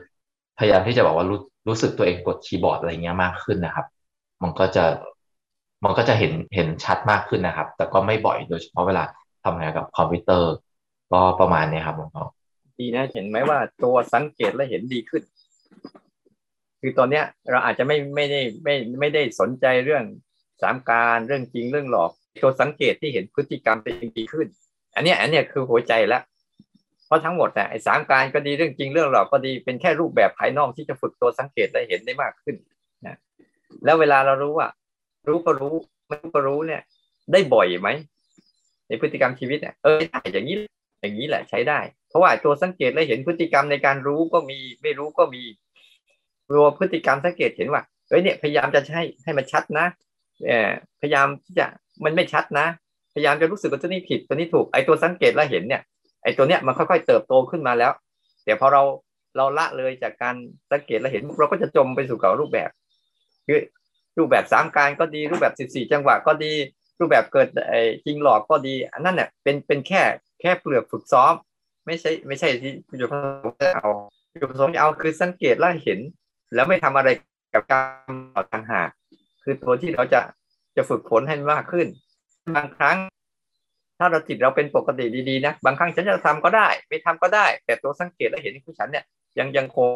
[0.59, 3.87] พยายามที่จะบอกว่ารู้รู้สึกตัวเองกดคีย์บอร์ดอะไรเงี้ยมากขึ้นนะครับ
[4.43, 4.85] มันก็จะ
[5.85, 9.05] มันก็จะเห็นเห็นชัดมากขึ้นนะครับ แต่ก็ไม่บ่อยโดยเฉพาะเวลา
[9.45, 10.53] ทำงานกับคอมพิวเตอร์
[11.13, 12.09] ก็ประมาณนี้ครับผม
[12.79, 15.23] ดีนะเห็นไหมว่าตัวสังเกตและเห็นดีขึ้น
[16.83, 20.05] คือตอนเนี้ยเราอาจจะไม่ไม่ได้ไม่ไม่ได้สนใจเรื่อง
[20.63, 22.11] สามการเรื่องจริงเรื่องหลอก
[22.43, 24.47] ตัวสังเกตที่เห็นพฤติกรรมเป็นดีขึ้น
[24.95, 26.23] อันนี้อันนี้คือหัวใจแล้ว
[27.07, 32.57] เพราะทั้งหมดเนี่ยไอ้สามการก็ดีเรื่องจริงเรื่องหลอกก็ดีเป็นแค่รูปแบบภายนอกที่จะฝึกตัวสังเกตและเห็นได้มากขึ้น
[33.07, 33.17] นะ
[33.85, 34.69] แล้วเวลาเรารู้ว่า
[35.29, 35.75] รู้ก็รู้
[36.09, 36.83] ไม่รู้ก็รู้เนี่ย
[37.33, 37.89] ได้บ่อยไหม
[38.89, 40.57] ในพฤติกรรมชีวิตเนี่ยเออได้อย่างนี้
[41.01, 45.43] อย่างนี้แหละใช้ได้ เพราะว่าตัวสังเกตและเห็นพฤติกรรมในการรู้ก็มี ไม่รู้ก็มี
[46.53, 49.87] ตัวพฤติกรรมสังเกตเห็นว่าเอ้ยเนี่ยพยายามจะใช้ให้มันชัดนะ
[50.47, 51.67] เออพยายามที่จะ
[52.05, 52.67] มันไม่ชัดนะ
[53.15, 55.83] พยายามจะรู้สึกว่าตัวนี้ผิดตัวนี้ถูกไอ้ตัวสังเกตแล้วเห็นเนี่ย
[56.23, 57.93] ไอ้ตัวเนี้ยมันค่อยๆเติบโตขึ้นมาแล้ว
[58.45, 58.83] แต่พอเรา
[59.37, 60.35] เราละเลยจากการ
[60.71, 62.71] สังเกตแล้วเห็นเราก็จะจมไปสู่กับรูปแบบ
[63.47, 63.61] คือ
[64.19, 66.53] รูปแบบสามการก็ดีรูปแบบสิบสี่จังหวะก็ดี
[67.01, 70.03] รูปแบบเกิดไอ้จริงหลอกก็ดีอันนั้นเนี่ยเป็นเป็นแค่
[70.41, 71.33] แค่เปลือกฝึกซ้อม
[71.87, 73.91] ไม่ใช่ไม่ใช่ที่จุดประสงค์จะเอา
[74.41, 75.99] จุดประสงค์เอาคือสังเกตแล้วเห็น
[76.55, 77.09] แล้วไม่ทำอะไร
[77.55, 78.89] กับการต่อทางหาก
[79.43, 80.21] คือตัวที่เราจะ
[80.77, 81.87] จะฝึกฝนให้มากขึ้น
[82.55, 82.97] บางครั้ง
[83.99, 89.05] ถ้าเราจิตเราเป็นปกติดีๆนะบางครั้งฉันจะทำก็ได้ ไม่ทำก็ได้ แต่ตัวสังเกตและเห็นของฉันเนี่ย
[89.39, 89.91] ยังยังคง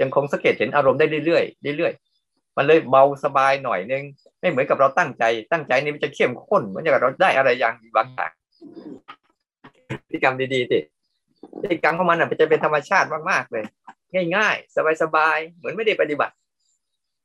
[0.00, 4.02] ยังคงสังเกตเห็นอารมณ์ได้เรื่อยๆเรื่อยๆมันเลยเบาสบายหน่อยนึง
[4.40, 8.32] ไม่เหมือนกับเราตั้งใจ ตั้งใจนี่มันจะเข้มข้นเหมือนกับเราได้อะไรอย่างบางอย่าง
[10.06, 10.78] พฤติกรรมดีๆสิ
[11.60, 13.64] พฤติกรรมของมันอะจะเป็นธรรมชาติมากๆเลย
[14.36, 16.34] ง่ายๆ สบายๆ เหมือนไม่ได้ปฏิบัติ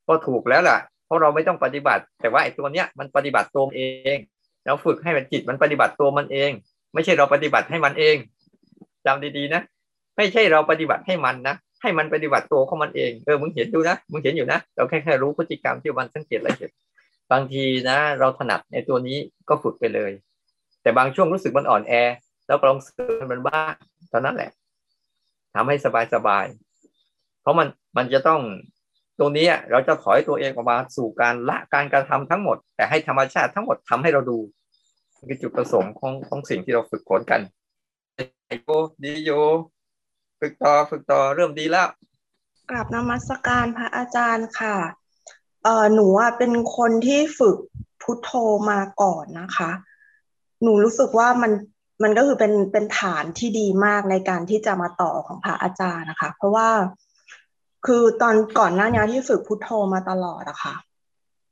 [0.07, 3.81] ก็ถูกแล้วล่ะ เพราะเราไม่ต้องปฏิบัติ แต่ว่าไอ้ตัวเนี้ยมันปฏิบัติตัวเอ
[4.15, 4.17] ง
[4.65, 6.51] เราฝึกให้มันจิตมันปฏิบัติตัวมันเอง
[6.93, 8.15] ไม่ใช่เราปฏิบัติให้มันเอง
[9.05, 9.61] จำดีๆนะ
[10.17, 16.71] ไม่ใช่เราปฏิบัติให้มันนะให้มันปฏิบัติตัวของมันเองเออมึงเห็นดูนะมึงเห็นอยู่นะเราแค่แค่รู้พฤติกรรมที่มันสังเกตอะไรเห็น
[17.31, 19.17] บางทีนะ เราถนัดในตัวนี้
[19.49, 20.11] ก็ฝึกไปเลย
[20.81, 21.93] แต่บางช่วงรู้สึกมันอ่อนแอ
[22.47, 23.73] แล้วลองสึกมันบ้าง
[24.11, 24.51] ตอนนั้นแหละ
[25.55, 25.75] ทำให้
[26.13, 26.68] สบายๆเพ
[27.49, 28.41] ราะมันมันจะต้อง
[29.19, 34.39] ตรงนี้เราจะถอยตัวเองออกมาสู่การละการกระทำทั้งหมด แต่ให้ธรรมชาติทั้งหมดทำให้เราดู
[35.27, 37.41] คือจุดประสงค์ของของสิ่งที่เราฝึกฝนกัน
[38.63, 38.69] โย
[39.03, 39.31] ดีโย
[40.39, 41.89] ฝึกต่อฝึกต่อเริ่มดีแล้ว
[42.69, 44.77] กราบนมัสการพระอาจารย์ค่ะ
[45.63, 47.57] เออหนูอะเป็นคนที่ฝึก
[48.01, 48.31] พุทโธ
[48.71, 49.71] มาก่อนนะคะ
[50.63, 51.51] หนูรู้สึกว่ามัน
[52.03, 56.69] มันก็คือเป็นเป็นฐานที่ดีมากในการที่จะมาต่อของพระอาจารย์นะคะ เพราะว่า
[57.85, 60.75] คือตอนก่อนหน้านี้ที่ฝึกพุทโธมาตลอดอะค่ะ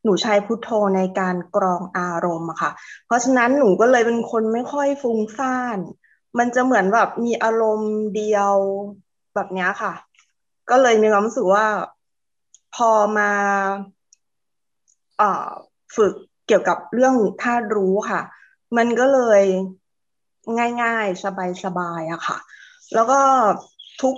[0.04, 2.72] หนูใช้พุทโธในการกรองอารมณ์อะค่ะ
[3.06, 5.78] เพราะฉะนั้นหนูก็เลยเป็นคนไม่ค่อยฟุ้งซ่าน
[6.38, 8.54] มันจะเหมือนแบบมีอารมณ์เดียว
[9.36, 9.94] แบบนี้ค่ะ
[10.70, 11.66] ก็เลยมีความรู้สึกว่า
[12.76, 13.32] พอมา
[15.22, 15.24] อ
[15.96, 16.14] ฝึก
[16.48, 18.22] เกี่ยวกับเรื่องธาตุรู้ค่ะ
[18.78, 19.44] มันก็เลย
[20.84, 21.24] ง่ายๆ
[21.64, 22.38] สบายๆอะค่ะ
[22.94, 23.20] แล้วก็
[24.02, 24.16] ทุก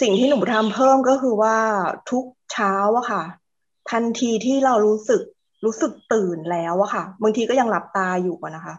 [0.00, 1.58] สิ่งที่หนูทำเพิ่มก็คือว่า
[2.10, 3.22] ทุกเช้าอะค่ะ
[3.90, 5.22] ทันทีที่เรารู้สึก
[5.64, 8.74] รู้สึกตื่นแล้วอะค่ะบางทีก็ยังหลับตาอยู่นะคะ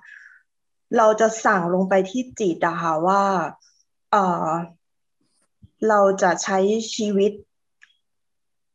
[0.97, 3.21] เราจะสั่งลงไปที่จิตอะค่ะว่า
[4.12, 4.47] เออ
[5.89, 6.58] เราจะใช้
[6.95, 7.32] ชีวิต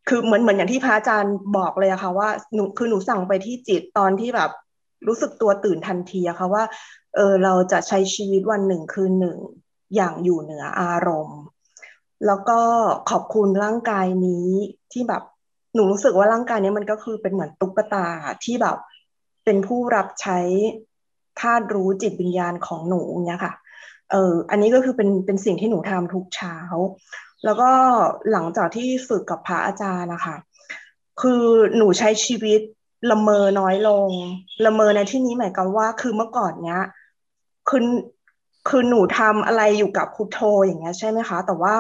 [0.09, 4.51] คือเหมือนเหมือนอย่างที่พระอาจารย์บอกเลยอะค่ะ ว่าหนูคือหนูสั่งไปที่จิตตอนที่แบบ
[5.09, 6.65] รู้สึกตัวตื่นทันทีอะค่ะว่า
[7.15, 9.39] เออเราจะใช้ชีวิตวันหนึ่งคืนหนึ่ง
[9.95, 11.41] อย่างอยู่เหนืออารมณ์
[12.27, 12.61] แล้วก็
[13.11, 14.49] ขอบคุณร่างกายนี้
[14.93, 15.23] ที่แบบ
[15.75, 18.07] หนูรู้สึกว่าร่างกายนี้มันก็คือเป็นเหมือนตุ๊กตา
[18.45, 18.77] ที่แบบ
[19.45, 20.39] เป็นผู้รับใช้
[21.41, 23.55] ธาตุรู้จิตวิญญาณของหนูเนี่ยค่ะ
[24.11, 26.57] เอออันนี้ก็คือเป็นเป็นสิ่งที่หนูทำทุกเช้า
[27.45, 27.71] แล้วก็
[28.33, 30.37] หลังจากที่ฝึกกับพระอาจารย์นะคะ
[31.21, 31.43] คือ
[31.77, 32.61] หนูใช้ชีวิต
[33.11, 34.11] ละเมอน้อยลง
[34.65, 36.83] ละเมอในที่นี้หมายความว่า คือเมื่อก่อนเนี้ย
[37.69, 37.83] คือ
[38.69, 41.75] คือหนูทำอะไรอยู่กับพุทโธอย่างเงี้ยใช่ไหมคะ แต่ว่า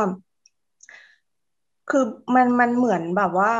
[1.88, 3.52] คือมันมันเหมือนแบบว่า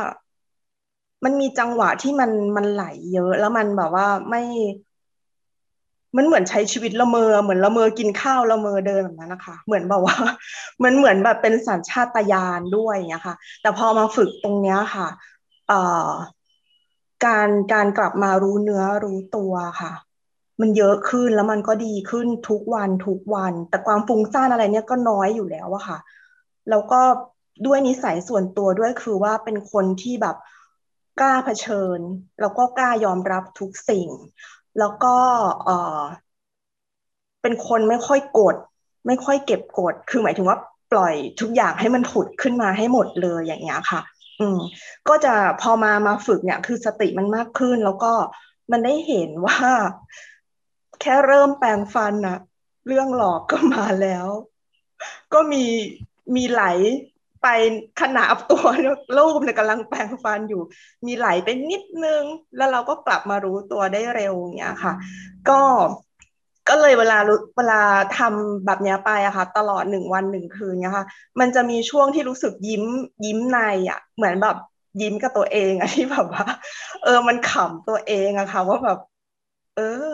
[1.25, 2.83] มันมีจังหวะที่มันมันไหล
[3.13, 4.41] เยอะ แล้วมันแบบว่าไม่
[6.17, 10.15] มันเหมือนใช้ชีวิตละเมอ เหมือนละเมอกินข้าวละเมอเดินแบบนั้นนะคะ เหมือนแบบว่า
[10.83, 15.07] มันเหมือนแบบเป็นสัญชาตญาณด้วยอย่างเงี้ยค่ะ แต่พอมาฝึกตรงเนี้ยค่ะ
[15.67, 16.09] เอ่อ
[17.25, 19.93] การการกลับมารู้เนื้อรู้ตัวค่ะ
[20.61, 25.97] มันเยอะขึ้นแล้วมันก็ดีขึ้นทุกวันทุกวัน แต่ความฟุ้งซ่านอะไรเนี่ยก็น้อยอยู่แล้วอะค่ะ
[26.69, 27.01] แล้วก็
[27.65, 30.35] ด้วยนิสัยส่วนตัวด้วยคือว่าเป็นคนที่แบบ
[31.19, 31.99] กล้าเผชิญ
[32.41, 34.09] แล้วก็กล้ายอมรับทุกสิ่ง
[34.79, 35.15] แล้วก็
[35.65, 36.01] เออ
[37.41, 38.55] เป็นคนไม่ค่อยกด
[39.07, 40.57] ไม่ค่อยเก็บกด คือหมายถึงว่า
[40.91, 44.01] ปล่อยทุกอย่างให้มันผุดขึ้นมาให้หมดเลยอย่างเงี้ยค่ะ
[44.39, 44.59] อืม
[45.07, 48.13] ก็จะพอมามาฝึกเนี่ย คือสติมันมากขึ้น แล้วก็
[48.71, 49.59] มันได้เห็นว่า
[51.01, 52.37] แค่เริ่มแปลงฟันนะ
[52.87, 54.27] เรื่องหลอกก็มาแล้ว
[55.33, 55.63] ก็มี
[56.35, 56.63] มีไหล
[57.45, 57.49] ไป
[58.01, 58.65] ขนาบตัว
[59.17, 60.61] รูปเนี่ยกำลังแปลงฟันอยู่
[61.05, 62.23] มีไหลไปนิดนึง
[62.57, 64.93] แล้วเราก็กลับมารู้ตัวได้เร็วอย่างเงี้ยค่ะ
[65.49, 65.59] ก็
[66.69, 67.17] ก็เลยเวลา
[67.57, 67.81] เวลา
[68.17, 71.05] ทำแบบนี้ไปอะค่ะ ตลอดหนึ่งวันหนึ่งคืนเนี่ยค่ะ
[71.39, 72.83] มันจะมีช่วงที่รู้สึกยิ้ม
[73.25, 74.55] ยิ้มในอะเหมือนแบบ
[75.01, 76.45] ยิ้มกับตัวเองอะที่แบบว่า
[77.03, 78.97] เออมันขำตัวเองอะค่ะ ว่าแบบ
[79.75, 80.09] เออ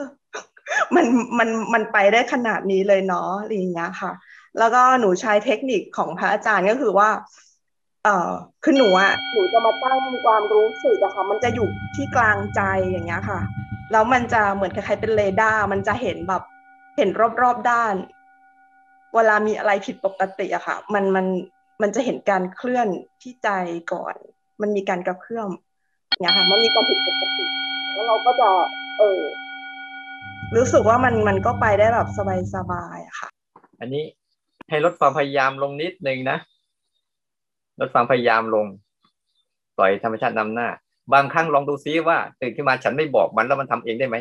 [0.95, 1.05] มัน
[1.39, 4.11] มันมันไปได้ขนาดนี้เลยเนาะอะไรอย่างเงี้ยค่ะ
[4.59, 7.09] แล้วก็หนูใช้เทคนิคของพระอาจารย์ก็คือว่า
[8.03, 8.31] เอ่อ
[8.63, 13.39] คือหนูอะหนูจะมาตั้งความรู้สึกอะค่ะมันจะอยู่ที่กลางใจอย่างเงี้ยค่ะ
[13.91, 16.43] แล้วมันจะเหมือนคล้ายๆเป็นเรดาร์มันจะเห็นแบบ
[16.97, 17.09] เห็น
[17.41, 17.95] รอบๆด้าน
[19.15, 21.25] เวลามีอะไรผิดปกติอะค่ะ มันมัน
[21.81, 22.87] มันจะเห็นการเคลื่อน
[23.21, 23.49] ที่ใจ
[23.93, 24.15] ก่อน
[24.61, 25.49] มันมีการกระเพื่อม
[26.19, 27.43] เนี่ยค่ะ มันมีความผิดปกติ
[27.93, 28.49] แล้วเราก็จะ
[28.97, 29.21] เออ
[30.55, 32.07] รู้สึกว่ามันมันก็ไปได้แบบ
[32.55, 33.29] สบายๆอะค่ะ
[33.79, 34.03] อันนี้
[34.71, 36.37] ให้ลดความพยายามลงนิดนึงนะ
[37.79, 38.65] ลดความพยายามลง
[39.77, 40.67] ปล่อยธรรมชาตินำหน้า
[41.13, 44.17] บางครั้งลองดูซิว่า ตื่นขึ้นมาฉันไม่บอกมันแล้วมันทำเองได้ไหม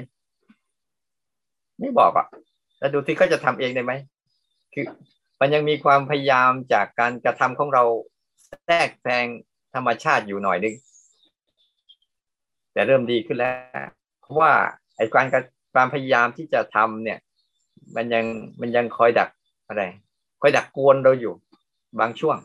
[1.80, 2.26] ไม่บอกอะ
[2.78, 3.92] แล้วดูที่เขาจะทำเองได้ไหม
[4.72, 4.84] คือ
[5.40, 7.84] มันยังมีความพยายามจากการกระทำของเรา
[8.64, 9.26] แทรกแซง
[9.74, 10.74] ธรรมชาติอยู่หน่อยนึง
[12.72, 13.54] แต่เริ่มดีขึ้นแล้ว
[14.20, 14.52] เพราะว่า
[14.96, 15.26] ไอ้การ
[15.76, 17.18] การพยายามที่จะทำเนี่ย
[17.96, 18.24] มันยัง
[18.60, 19.28] มันยังคอยดัก
[19.68, 19.82] อะไร
[20.40, 21.35] คอยดักกวนเราอยู่
[22.00, 22.37] บางช่วง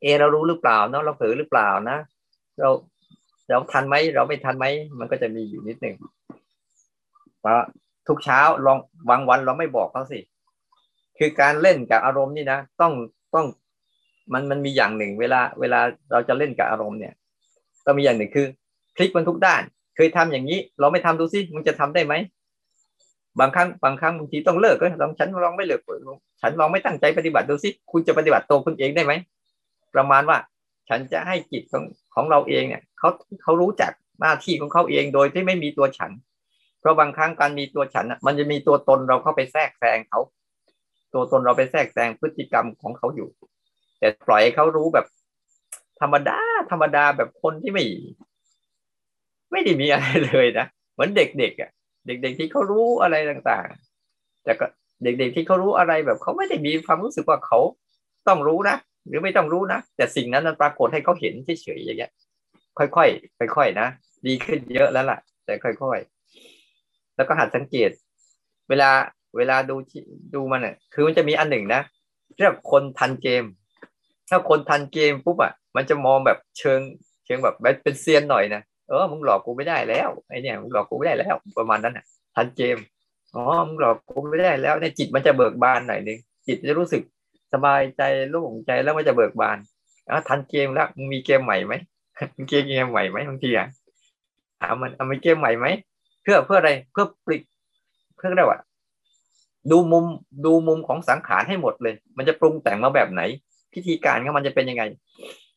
[0.00, 1.98] เอเรารู้หรือเปล่าเนาะเราเผลอหรือเปล่านะ
[2.60, 2.70] เรา
[3.48, 4.66] เราทันไหมเราไม่ทันไหม
[4.98, 5.96] มันก็จะมีอยู่นิดหนึ่ง
[7.44, 7.56] พรา
[8.08, 8.78] ทุกเช้าลอง
[9.10, 10.20] บางวันเราไม่บอกเขาสิ
[11.18, 12.92] คือการเล่นกับอารมณ์นี่นะต้อง
[13.34, 13.46] ต้อง
[14.32, 15.80] มันมันมีอย่างหนึ่ง เวลาเวลา
[16.12, 17.14] เราจะเล่นกับอารมณ์เนี่ย
[17.86, 18.46] ก็มีอย่างหนึ่งคือ
[18.96, 19.62] คลิกมันทุกด้าน
[19.96, 22.14] เคยทำอย่างนี้ เราไม่ทำดูสิมันจะทำได้ไหม
[23.40, 25.80] บางครั้งบางครั้งบางทีต้องเลิกก็ลองฉันลองไม่เลิก
[26.42, 29.12] ฉันลองไม่ตั้งใจปฏิบัติดูสิคุณจะปฏิบัติตัวคุณเองได้ไหม
[29.94, 30.38] ประมาณว่า
[30.88, 33.10] ฉันจะให้จิตของของเราเองเนี่ยเขา
[33.42, 36.10] เขารู้จักหน้าที่ของเขาเองโดยที่ไม่มีตัวฉัน
[36.80, 40.20] เพราะบางครั้งการมีตัวฉันมันจะมีตัวตนเราเข้าไปแทรกแซงเขา
[41.14, 43.28] ตัวตนเราไปแทรกแซงพฤติกรรมของเขาอยู่
[43.98, 45.06] แต่ปล่อยเขารู้แบบ
[46.00, 46.38] ธรรมดา
[46.70, 47.84] ธรรมดาแบบคนที่ไม่
[49.52, 51.70] ไม่ได้มีอะไรเลยนะเหมือนเด็กๆอะ
[52.06, 54.66] เด็กๆที่เขารู้อะไรต่างๆ แต่ก็
[55.04, 57.58] เด็กๆที่เขารู้อะไรแบบเขาไม่ได้มีความรู้สึกว่าเขา
[58.28, 58.76] ต้องรู้นะ
[59.06, 62.12] หรือไม่ต้องรู้นะแต่สิ่งนั้นมันปรากฏให้เขาเห็นเฉยๆอย่างเงี้ย
[62.78, 63.88] ค่อยๆค่อยๆนะ
[64.26, 67.90] ดีขึ้นเยอะแล้วล่ะ แต่ค่อยๆแล้วก็หัดสังเกต
[68.68, 68.90] เวลา
[69.36, 69.76] เวลาดู
[70.34, 71.82] ดูมันอะคือมันจะมีอันหนึ่งนะ
[72.36, 73.44] เรียกคนทันเกม
[74.28, 76.80] ถ้าคนทันเกมปุ๊บอะมันจะมองแบบเชิง
[77.24, 82.76] เชิงแบบเป็นเซียนหน่อยนะ เออมึงหลอกกูไม่ได้แล้วไอเนี่ยมึงหลอกกูไม่ได้แล้ว ประมาณนั้นอะ ทันเกม
[83.34, 87.02] อ๋อมึงหลอกกูไม่ได้แล้วในจิตมันจะเบิกบานหน่อยนึงจิตจะรู้สึก
[87.52, 89.58] สบายใจโล่งใจแล้วมันจะเบิกบาน
[90.10, 91.74] อะทันเกมแล้วมึงมีเกมใหม่ไหม
[92.34, 93.68] มึงเกมเกมไหวไหมบางทีอะ
[94.60, 95.66] ถามมันเอาไปเกมใหม่ไหม
[96.22, 97.42] เพื่อเพื่ออะไรเพื่อปลิก
[98.16, 98.60] เพื่อเรียกว่า
[99.70, 100.04] ดูมุม
[100.44, 103.22] ดูมุมของสังขารให้หมดเลย มันจะปรุงแต่งมาแบบไหน
[103.72, 104.82] พิธีการของมันจะเป็นยังไง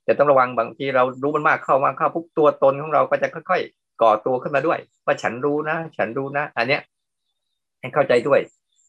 [0.09, 6.81] แต่ต้องระวังบางทีเรารู้มันมากเข้ามากเข้าปุ๊บตัวตนของเราก็จะค่อย ๆ ก่อตัวขึ้นมาด้วย ว่าฉันรู้นะ ฉันรู้นะ อันเนี้ย
[7.79, 8.39] ให้เข้าใจด้วย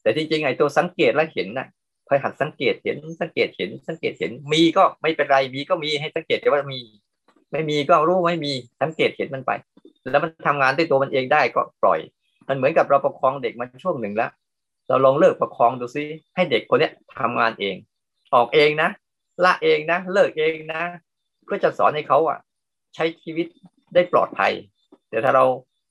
[0.02, 1.66] แต่ที่จริงไอ้ตัวสังเกตและเห็นนะ
[2.08, 6.78] คอยหัดสังเกตเห็นสังเกตเห็นสังเกตเห็นมีก็ไม่เป็นไรมีก็มีให้สังเกตแต่ว่ามี
[7.52, 8.52] ไม่มีก็รู้ไม่มี
[8.82, 9.50] สังเกตเห็นมันไป
[10.10, 11.98] แล้วมันทำงานด้วยตัวมันเองได้ก็ปล่อย
[12.48, 14.30] มันเหมือนกับเราประคองเด็กมาช่วงหนึ่งแล้ว
[14.88, 16.02] เราลองเลิกประคองดูซิ
[16.34, 16.90] ให้เด็กคนนี้
[17.20, 17.76] ทำงานเอง
[18.34, 18.90] ออกเองนะ
[19.44, 20.82] ละเองนะ เลิกเองนะ
[21.50, 22.38] เพื่อจะสอนให้เขาอะ
[22.94, 23.46] ใช้ชีวิต
[23.94, 24.52] ได้ปลอดภัย
[25.10, 25.44] แต่ถ้าเรา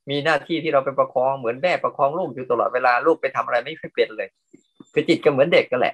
[0.09, 4.29] มีหน้าที่ที่เราไปประคองเหมือนแม่ประคองลูกอยู่ตลอดเวลาลูกไปทำอะไรไม่ค่อยเป็นเลย
[4.93, 5.93] คือจิตก็เหมือนเด็กกันแหละ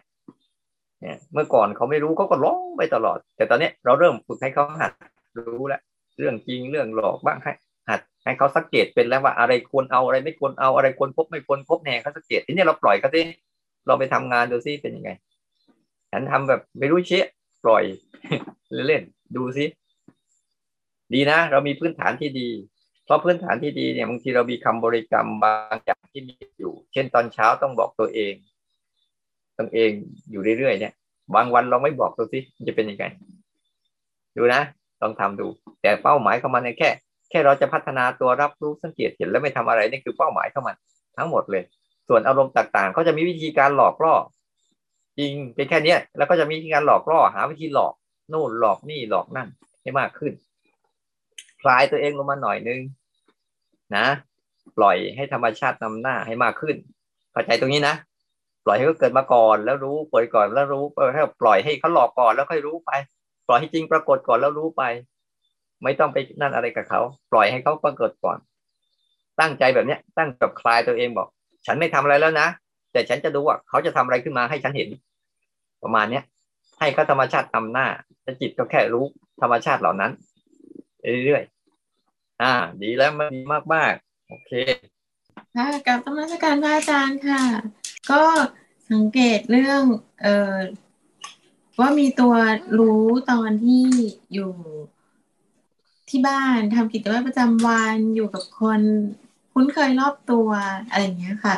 [1.01, 4.91] เนี่ยเมื่อก่อนเขาไม่รู้เขาก็ร้องไปตลอด แต่ตอนนี้เราเริ่มฝึกให้เขาหัด
[5.37, 5.81] รู้แล้ว
[6.19, 7.53] เรื่องจริงเรื่องหลอกบ้างให้
[7.89, 13.21] หัดให้เขาสังเกตเป็นแล้วว่าอะไรควรเอาอะไรไม่ควรเอาอะไรควรพบไม่ควรพบแน่เขาสังเกตทีนี้เราปล่อยเขาสิ
[13.87, 15.11] เราไปทำงานดูซิเป็นยังไง
[16.11, 17.25] ฉันทำแบบไม่รู้เชี่ย
[17.65, 17.83] ปล่อย
[18.87, 19.03] เล่น
[19.35, 19.65] ดูซิ
[21.13, 22.49] ดีนะ เรามีพื้นฐานที่ดี
[23.05, 28.33] เพราะพื้นฐานที่ดีเนี่ยบางทีเรามีคำบริกรรมบางอย่างที่มีอยู่ เช่นตอนเช้าต้องบอกตัวเอง
[29.57, 29.91] ตัวเอง
[30.31, 30.93] อยู่เรื่อยๆเนี่ย
[31.35, 33.05] บางวันเราไม่บอกตัวซิจะเป็นยังไง
[34.37, 34.61] ดูนะ
[35.01, 35.47] ต้องทำดู
[35.81, 36.89] แต่เป้าหมายของมันเนี่ยแค่
[37.29, 40.75] แค่เราจะพัฒนาตัวรับรู้สังเกตเห็นแล้วไม่ทำอะไรนี่คือเป้าหมายของมัน
[41.17, 41.63] ทั้งหมดเลย
[42.07, 44.15] ส่วนอารมณ์ต่างๆเขาจะมีวิธีการหลอกล่อ
[45.19, 47.93] จริงเป็นแค่นี้แล้วก็จะมีการหลอกล่อหาวิธีหลอก
[48.29, 49.49] โน่นหลอกนี่หลอกนั่น
[49.81, 50.33] ให้มากขึ้น
[51.61, 52.79] คลายตัวเองลงมาหน่อยนึง
[53.95, 54.05] นะ
[54.77, 56.75] ปล่อยให้ธรรมชาตินำหน้าให้มากขึ้น
[57.31, 57.95] เข้าใจตรงนี้นะ
[58.65, 62.91] ปล่อยให้เขาเกิดมาก่อนแล้วรู้ปล่อยก่อนแล้วรู้ให้ปล่อยให้เขาหลอกก่อนแล้วค่อยรู้ไป
[63.47, 64.83] ปล่อยให้จริงปรากฏก่อนแล้วรู้ไป
[65.83, 67.01] ไม่ต้องไปนั่นอะไรกับเขา
[67.31, 68.37] ปล่อยให้เขาปรากฏก่อน
[69.39, 71.27] ตั้งใจแบบเนี้ย ตั้งกับคลายตัวเองบอก
[71.65, 72.47] ฉันไม่ทำอะไรแล้วนะ
[72.95, 74.89] แต่ฉันจะดูว่าเขาจะทำอะไรขึ้นมาให้ฉันเห็น
[75.83, 76.23] ประมาณเนี้ย
[76.79, 77.87] ให้เขาธรรมชาติทำหน้า
[78.25, 79.05] จะจิตก็แค่รู้
[79.41, 80.11] ธรรมชาติเหล่านั้น
[81.25, 83.41] เรื่อยๆอ่า ดีแล้วมันดี
[83.73, 84.51] มากๆโอเค
[85.55, 87.41] ค่ะกับธรรมชการพระอาจารย์ค่ะ
[88.11, 88.21] ก็
[88.91, 89.81] สังเกตเรื่อง
[90.21, 90.57] เอ่อ
[91.79, 92.33] ว่ามีตัว
[92.79, 93.83] รู้ตอนที่
[94.33, 94.51] อยู่
[96.09, 98.81] ที่บ้านทำกิจวัตรประจำวันอยู่กับคน
[99.53, 100.49] คุ้นเคยรอบตัว
[100.89, 101.55] อะไรอย่างเงี้ยค่ะ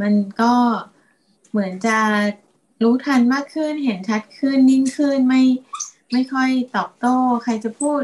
[0.00, 0.54] มันก็
[1.50, 1.98] เหมือนจะ
[2.82, 5.42] รู้ทันมากขึ้นเห็นชัดขึ้นนิ่งขึ้นไม่
[6.12, 8.02] ไม่ค่อยตอบโต้ ใครจะพูด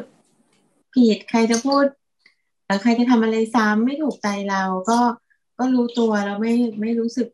[0.94, 1.84] ผิดใครจะพูด
[2.82, 5.00] ใครจะทำอะไรซ้ำไม่ถูกใจเราก็
[5.58, 7.28] ก็รู้ตัวแล้วไม่ไม่รู้สึก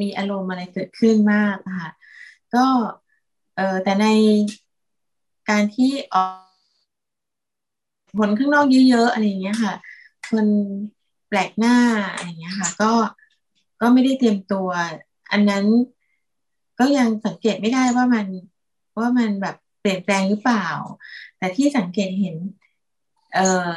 [0.00, 1.90] มีอารมณ์อะไรเกิดขึ้นมากค่ะ
[2.54, 2.66] ก็
[3.56, 4.06] เออแต่ใน
[5.50, 6.52] การที่ออก
[8.18, 9.74] ผลข้างนอกเยอะๆอะไรอย่างเงี้ยค่ะ
[10.30, 10.46] คน
[11.28, 11.76] แปลกหน้า
[12.14, 12.92] อะไรอย่างเงี้ยค่ะ ก็
[13.82, 14.68] ก็ไม่ได้เตรียมตัว
[15.32, 15.64] อันนั้น
[16.78, 18.26] ก็ยังสังเกตไม่ได้ว่ามัน
[18.98, 20.66] ว่ามันแบบเปลี่ยนแปลงหรือเปล่า
[21.38, 22.36] แต่ที่สังเกตเห็น
[23.34, 23.72] เอ่อ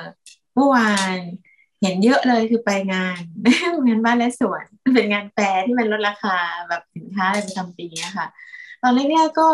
[0.54, 1.18] เมื่อวาน
[1.82, 3.20] เห็นเยอะเลยคือไปงาน
[3.88, 4.64] งานบ้านและสวน
[4.96, 6.38] เป็นงานแปรที่มันลดราคา
[6.70, 8.28] แบบสินค้าประจำปีนะคะ
[8.82, 9.50] ตอนแรกๆก็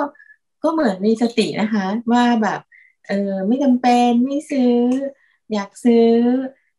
[0.64, 2.60] ก็เหมือนมีสตินะคะ ว่าแบบ
[3.08, 4.76] เออไม่จำเป็นไม่ซื้อ
[5.54, 6.08] อยากซื้อ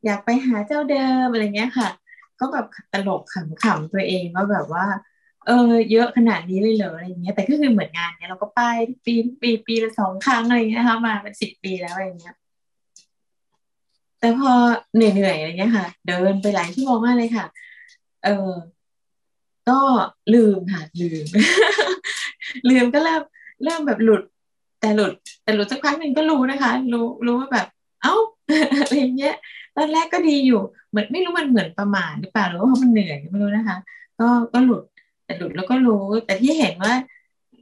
[0.05, 1.89] อยากไปหาเจ้าเดิมอะไรเงี้ยค่ะ
[2.43, 3.23] ก็แบบตลก
[3.65, 4.85] ขำๆตัวเองว่าแบบว่า
[5.47, 8.61] เออ เยอะขนาดนี้เลยเหรออะไรเงี้ย แต่ก็คือเหมือนงานเนี้ยเราก็ไป
[9.05, 12.37] ปีปีปีละสองครั้งอะไรเงี้ยนะคะมาเป็นสิบปีแล้วอะไรเงี้ย
[14.21, 14.53] แต่พอ
[14.95, 17.47] เหนื่อยๆอะไรเงี้ยค่ะ เดินไปหลายชั่วโมงมากเลยค่ะ
[18.25, 18.53] เออ
[19.69, 19.79] ก็
[20.35, 21.25] ลืมค่ะลืม
[22.69, 23.23] ลืมก็เริ่ม
[23.65, 24.23] เริ่มแบบหลุด
[24.81, 25.13] แต่หลุด
[25.43, 27.67] แต่หลุดสักพักหนึ่งก็รู้นะคะ รู้รู้ว่าแบบ
[28.03, 28.15] เอ้า
[28.81, 29.37] อะไรเงี้ย
[29.77, 30.61] ตอนแรกก็ดีอยู่
[30.91, 33.79] เหมือนไม่รู้มันเหมือนประมาทหรือเปล่าหรือว่าเพราะมันเหนื่อยไม่รู้นะคะ
[34.21, 34.83] ก็ก็หลุด
[35.25, 36.95] แต่หลุดแล้วก็รู้ แต่ที่เห็นว่า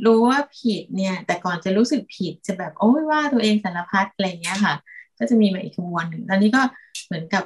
[0.06, 4.74] รู้ว่าผิดเนี่ย แต่ก่อนจะรู้สึกผิดจะแบบโอ้ยว่าตัวเองสารพัดอะไรเงี้ยค่ะ
[5.18, 6.62] ก็จะมีมาอีกขบวนหนึ่งตอนนี้ก็
[7.06, 7.44] เหมือนกับ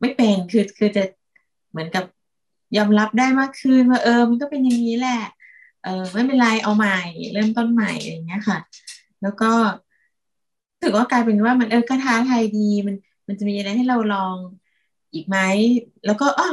[0.00, 1.02] ไม่เป็นคือคือจะ
[1.70, 2.04] เหมือนกับ
[2.76, 5.20] ยอมรับได้มากขึ้นว่าเออมันก็เป็นอย่างนี้แหละ
[5.84, 6.98] เออไม่เป็นไรเอาใหม่
[7.32, 8.58] เริ่มต้นใหม่อะไรเงี้ยค่ะ
[9.22, 9.50] แล้วก็
[10.82, 12.96] ถือว่ากลายเป็นว่ามันเออก็ท้าทายดีมัน
[13.30, 14.36] มันจะมีอะไรให้เราลอง
[15.14, 15.38] อีกไหม
[16.06, 16.48] แล้วก็อ๋อ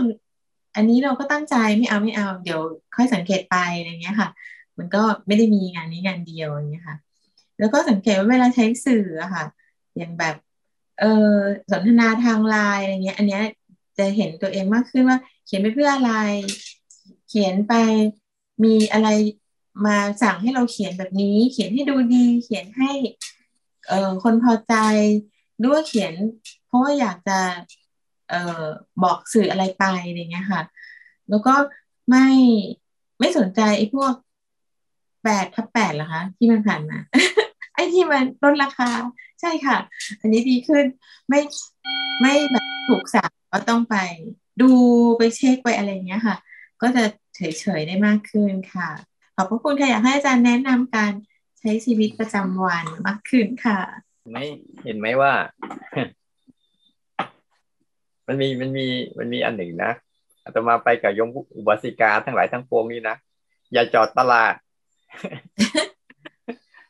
[0.76, 2.62] อันนี้เราก็ตั้งใจไม่เอาไม่เอา เดี๋ยว
[2.96, 4.30] ค่อยสังเกตไปอะไรเงี้ยค่ะ
[4.78, 6.98] มันก็ไม่ได้มีงานนี้งานเดียวอย่างเงี้ยค่ะ
[7.60, 9.46] แล้วก็สังเกตว่าเวลาใช้สื่ออะค่ะ
[9.98, 10.36] อย่างแบบ
[11.00, 11.04] เอ
[11.34, 11.38] อ
[11.72, 13.44] สนทนาทางไลน์อะไรเงี้ย อันเนี้ย
[13.98, 16.14] จะเห็นตัวเองมากขึ้นว่า เขียนไปเพื่ออะไร
[17.30, 17.74] เขียนไป
[18.64, 19.08] มีอะไร
[19.86, 22.92] มาสั่งให้เราเขียนแบบนี้ เขียนให้ดูดี เขียนให้
[23.88, 24.74] เอ่อคนพอใจ
[25.58, 26.14] หรือว่าเขียน
[26.68, 27.40] เพราะว่าอยากจะ
[28.30, 28.66] เอ่อ
[29.04, 30.62] บอกสื่ออะไรไปอะไรเงี้ยค่ะ
[31.30, 31.54] แล้วก็
[32.10, 32.28] ไม่
[33.20, 34.14] ไม่สนใจไอ้พวก
[35.24, 37.00] แปดทับแปดเหรอคะที่มันผ่านมา
[37.74, 38.90] ไอ้ที่มันลดราคา
[39.42, 39.78] ใช่ค่ะ
[40.20, 40.86] อันนี้ดีขึ้น
[41.30, 41.42] ไม่
[42.22, 43.96] ไม่แบบถูกสั่งก็ต้องไป
[44.62, 44.72] ดู
[45.18, 46.36] ไปเช็คไปอะไรเงี้ยค่ะ
[46.82, 47.04] ก็จะ
[47.36, 48.90] เฉยๆได้มากขึ้นค่ะ
[49.36, 51.14] ขอบพระคุณค่ะอยากให้อาจารย์แนะนำการ
[51.60, 53.80] ใช้ชีวิตประจำวันมากขึ้นค่ะ
[54.32, 54.46] ไม่
[54.84, 55.34] เห็นไหมว่า
[58.28, 59.92] มันมีมันมีมันมีอันหนึ่งนะ
[60.44, 63.16] อาตมาไปกับยมอุบาสิกาทั้งหลายทั้งปวงนี้นะ
[63.74, 64.54] อย่าจอดตลาด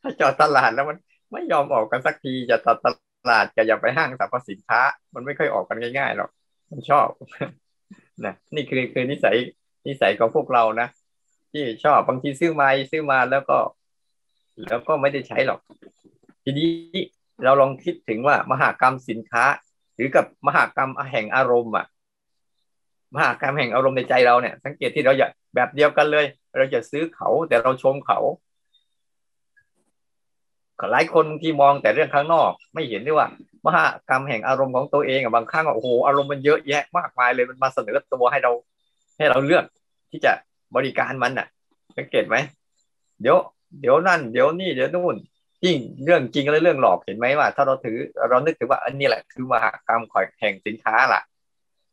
[0.02, 0.98] ถ้าจอดตลาดแล้วมัน
[1.32, 2.88] ไม่ยอมออกกันสักทีจะจอดต
[3.30, 4.82] ลาดจะอย่าไปห้างสรรพสินค้า
[5.14, 6.30] มันไม่ค่อยออกกันง่ายๆหรอก
[6.70, 7.08] มันชอบ
[8.26, 9.38] นะนี่คือคือนิสัย
[9.88, 10.88] นิสัยของพวกเรานะ
[11.52, 13.58] ที่ชอบบางทีซื้อมาซื้อมาแล้วก็
[14.70, 15.60] แล้วก็ไม่ได้ใช้หรอก
[16.44, 16.70] ทีนี้
[17.44, 19.44] เราลองคิดถึงว่ามหากรรมสินค้า
[19.98, 21.86] หรือกับมหากรรมแห่งอารมณ์อะ
[23.16, 26.26] มหากรรมแห่งอารมณ์ในใจเราเนี่ย สังเกตที่เราอย่าแบบเดียวกันเลย
[26.58, 28.20] เราจะซื้อเขาแต่เราชมเขา
[30.91, 33.28] หลายคนที่มองแต่เรื่องข้างนอก ไม่เห็นด้วยว่า
[33.66, 38.52] มหากรรมแห่งอารมณ์ของตัวเองอะบางครั้งโอ้โหอารมณ์มันเยอะแยะมากมายเลยมันมาเสนอตัวให้เรา
[39.18, 39.66] ให้เราเลือก
[40.12, 40.32] ที่จะ
[40.76, 41.48] บริการมันอะ
[41.98, 42.36] สังเกตไหม
[43.22, 43.38] เดี๋ยว
[43.82, 45.16] เดี๋ยวนั่น เดี๋ยวนี่เดี๋ยวนู่น
[45.64, 47.97] จริงเรื่องจริงและเรื่องหลอกเห็นไหมว่า ถ้าเราถือ
[48.30, 50.01] เรานึกถึงว่าอันนี้แหละคือมหากรรม
[50.39, 51.22] แห่งสินค้าล่ะ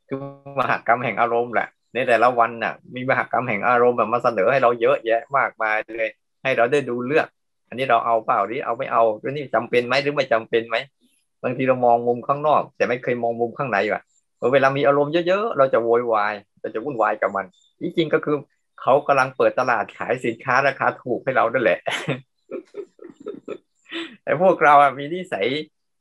[0.08, 0.18] คือ
[0.60, 6.08] มหากรรมแห่งอารมณ์แหละในแต่ละวันน่ะ มีมหากรรมแห่งอารมณ์แบบมาเสนอให้เราเยอะแยะมากมายเลย
[6.42, 7.28] ให้เราได้ดูเลือก
[7.68, 10.76] อันนี้เราเอาเปล่าหรือเอาไม่เอาเรื่องนี้จำเป็นไหมหรือไม่จำเป็นไหม
[11.42, 14.02] บางทีเรามองมุมข้างนอก แต่ไม่เคยมองมุมข้างในว่ะ
[14.52, 17.46] เวลามีอารมณ์เยอะๆเราจะโวยวายเราจะวุ่นวายกับมัน
[17.80, 18.36] ที่จริงก็คือ
[18.80, 21.80] เขากำลังเปิดตลาดขายสินค้าราคาถูกให้เราด้วยแหละ
[24.22, 25.46] แต่พวกเราอะมีนิสัย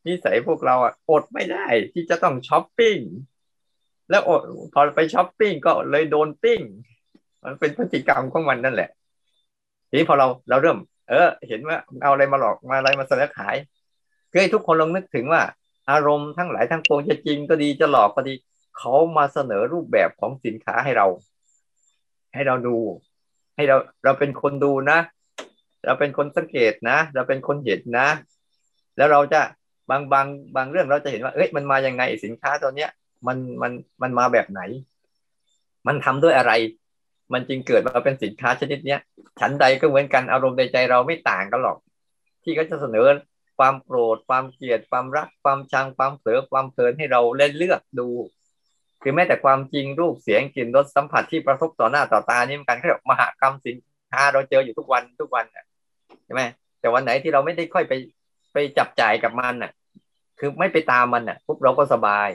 [0.08, 2.97] นิสัยพวกเราอะอดไม่ได้ที่จะต้องช้อปปิ้ง
[4.10, 4.41] แล้วอด
[4.74, 6.62] พอไปช้อปปิ้งก็เลยโดนปิ้ง
[7.43, 8.89] มันเป็นพฤติกรรมของมันนั่นแหละ
[9.89, 10.78] ทีนี้พอเราเราเริ่ม
[11.10, 13.56] เออ เห็นว่าเอาอะไรมาหลอกมาอะไรมาเสนอขาย
[14.32, 15.41] คือให้ทุกคนลองนึกถึงว่า
[15.91, 18.34] อารมณ์ทั้งหลายทั้งปวงจะจริงก็ดีจะหลอกก็ดี
[18.78, 21.08] เขามาเสนอรูปแบบของสินค้าให้เรา
[22.34, 22.78] ให้เราดู
[23.56, 24.99] ให้เราเราเป็นคนดูนะ
[25.86, 28.08] เราเป็นคนสังเกตนะ เราเป็นคนเห็นนะ
[28.98, 29.42] แล้วเราจะ
[29.90, 32.90] บางบางบางเรื่องเราจะเห็นว่า เอ้ยมันมายังไงสินค้าตัวเนี้ย
[33.28, 33.72] มันมัน
[34.02, 34.62] มันมาแบบไหน
[35.88, 36.52] มันทำด้วยอะไร
[37.34, 39.00] มันจึงเกิดมาเป็นสินค้าชนิดเนี้ย
[39.40, 41.78] ฉันใดก็เหมือนกันอารมณ์ในใจเราไม่ต่างกันหรอก
[42.44, 43.06] ที่ก็จะเสนอ
[43.58, 48.10] ความโกรธความเกลียดความรัก ความชังความเผลอความเพลินให้เราเล่นเลือกดู
[49.02, 53.76] คือแม้แต่ความจริงรูปเสียงกลิ่นรสสัมผัสที่ประทบต่อหน้าต่อตานี่มันการเรียกมหากรรมสิน
[54.12, 55.46] ค้าเราเจออยู่ทุกวันทุกวัน
[56.26, 56.41] ใช่ไหม
[56.80, 57.93] แต่วันไหนที่เราไม่ได้ค่อยไป
[58.53, 59.71] ไปจับจ่ายกับมันอะ
[60.39, 62.30] คือไม่ไปตามมันอะปุ๊บเราก็สบาย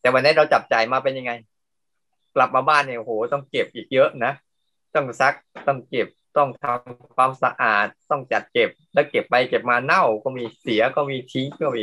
[0.00, 1.32] แต่วันนี้เราจับจ่ายมาเป็นยังไง
[2.34, 4.32] กลับมาบ้านเนี่ยโหต้องเก็บอีกเยอะนะ
[4.94, 5.34] ต้องซัก
[5.66, 11.82] ต้องเก็บต้องทำความสะอาดต้องจัดเก็บ แล้วเก็บไปเก็บมาเน่าก็มีเสียก็มีทิ้งก็มี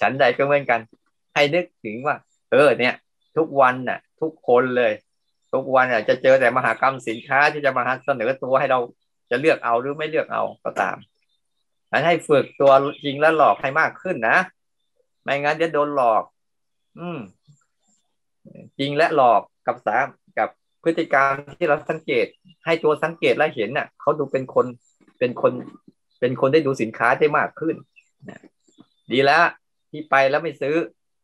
[0.00, 0.80] ฉันใดก็เหมือนกัน
[1.34, 2.16] ให้นึกถึงว่า
[2.52, 2.94] เออเนี่ย
[3.36, 4.92] ทุกวันน่ะ ทุกคนเลย
[5.52, 8.78] ทุกวันน่ะจะเจอแต่มหากรรมสินค้าที่จะมาเสนอตัวให้เรา
[9.34, 10.96] จะเลือกเอาหรือไม่เลือกเอาก็ตาม
[12.06, 12.72] ให้ฝึกตัว
[13.04, 14.38] จริงและหลอกให้มากขึ้นนะ
[15.22, 16.24] ไม่งั้นจะโดนหลอก
[16.98, 17.18] อืม
[18.78, 20.06] จริงและหลอกกับสาม
[20.38, 20.48] กับ
[20.82, 22.26] พฤติกรรมที่เราสังเกต
[22.64, 24.66] ให้ตัวสังเกตและเห็นน่ะเขาดูเป็นคน
[25.18, 25.52] เป็นคน
[26.20, 27.76] เป็นคนได้ดูสินค้าได้มากขึ้น
[28.28, 28.40] นะ
[29.12, 29.44] ดีแล้ว
[29.90, 30.74] ที่ไปแล้วไม่ซื้อ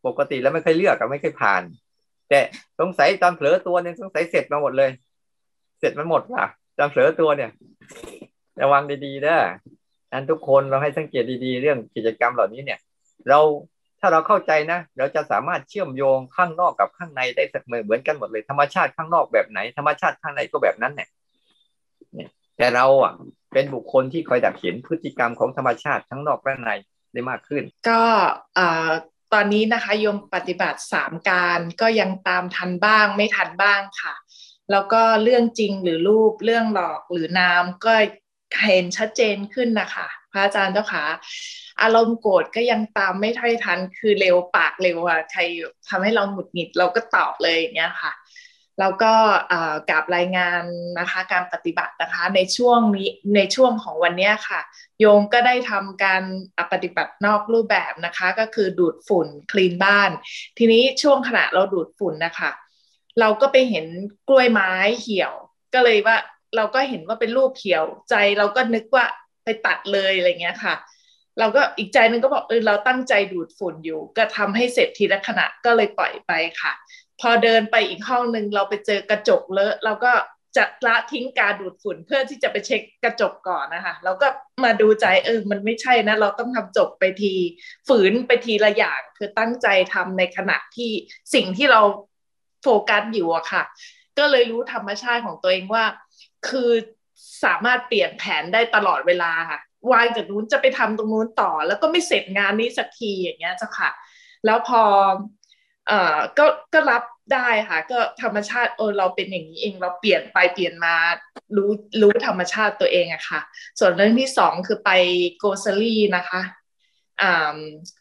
[0.07, 1.63] ปกติแล้วไม่เคยเลือกกับไม่เคยผ่าน
[2.29, 2.41] แต่
[2.81, 4.91] สงสัยตอนเผลอตัวเนี่ยสงสัยเสร็จมาหมดเลย
[5.79, 6.45] เสร็จมันหมดว่ะ
[6.81, 7.51] ตอนเผลอตัวเนี่ย
[8.63, 9.37] ระวังดีๆนะ
[10.13, 12.79] อันทุกคนเราให้สังเกตดีๆ เรื่องกิจกรรมเหล่านี้เนี่ย
[13.29, 13.41] เรา
[14.01, 21.09] ถ้าเราเข้าใจนะ เราจะสามารถเชื่อมโยงข้างนอกกับข้างในได้เสมอเหมือนกันหมดเลยธรรมชาติข้างนอกแบบไหนธรรมชาติข้างในก็แบบนั้นเนี่ย
[22.57, 23.13] แต่เราอะ
[23.53, 26.71] เป็นบุคคลที่คอยดักเห็นพฤติกรรมของธรรมชาติทั้งนอกและใน
[27.13, 28.03] ได้มากขึ้น ก็
[29.33, 34.15] ตอนนี้นะคะโยมปฏิบัติสามการก็ยังตามทันบ้างไม่ทันบ้างค่ะ
[34.71, 37.95] แล้วก็เรื่องจริงหรือรูปเรื่องหลอกหรือนามก็
[38.67, 41.05] เห็นชัดเจนขึ้นนะคะพระอาจารย์เจ้าค่ะ
[41.83, 45.41] อารมณ์โกรธก็ยังตามไม่ทันทันคือเร็วปากเร็วค่ะใคร
[45.89, 48.13] ทำให้เราหงุดหงิดเราก็ตอบเลยอย่างเงี้ยค่ะ
[48.81, 49.13] แล้วก็
[49.91, 50.63] กราบรายงาน
[50.99, 54.61] นะคะการปฏิบัตินะคะในช่วงนี้ในช่วงของวันนี้ค่ะ
[55.01, 56.23] โยมก็ได้ทำการ
[56.73, 60.11] ปฏิบัตินอกรูปแบบนะคะ ก็คือดูดฝุ่นคลีนบ้าน
[60.59, 62.51] ทีนี้ช่วงขณะเราดูดฝุ่นนะคะ
[63.21, 63.87] เราก็ไปเห็น
[64.29, 65.33] กล้วยไม้เหี่ยว
[65.75, 66.17] ก็เลยว่า
[66.57, 69.07] เราก็เห็นว่าเป็นรูปเขียวใจเราก็นึกว่า
[69.45, 70.75] ไปตัดเลยอะไรเงี้ยค่ะ
[71.39, 76.73] เราก็อีกใจนึงก็บอกเออเราตั้งใจดูดฝุ่นอยู่ ก็ทำให้เสร็จทีละขณะก็เลยปล่อยไปค่ะ
[77.21, 80.13] พอเดินไปอีกห้องหนึ่งเราไปเจอกระจกเลอะเราก็
[80.57, 84.29] จะละทิ้งการดูดฝุ่นเพื่อที่จะไปเช็คกระจกก่อนนะคะเราก็
[84.65, 87.35] มาดูใจเออมันไม่ใช่นะ เราต้องทำจบไปที
[87.89, 90.91] ฝืนไปทีละอย่างคือตั้งใจทำในขณะที่
[91.35, 91.81] สิ่งที่เรา
[92.63, 93.63] โฟกัสอยู่อะค่ะ
[94.19, 95.85] ก็เลยรู้ธรรมชาติของตัวเองว่า
[96.49, 96.71] คือ
[97.45, 99.61] สามารถเปลี่ยนแผนได้ตลอดเวลาค่ะ
[99.93, 103.91] วางจากนู้นจะไปทำตรงนู้นต่อ แล้วก็ไม่เสร็จงานนี้สักทีอย่างเงี้ยจ้ะค่ะ
[104.47, 104.83] แล้วพอ
[105.89, 106.45] เอ่อก็
[106.75, 107.03] ก็รับ
[107.35, 110.95] ได้ค่ะ ก็ธรรมชาติเออเราเป็นอย่างนี้เองเราเปลี่ยนไปเปลี่ยนมา
[111.57, 111.71] รู้
[112.03, 113.41] รู้ธรรมชาติตัวเองอะค่ะ
[113.79, 114.91] ส่วนเรื่องที่สองคือไป
[115.39, 116.41] โกลเซอรี่นะคะ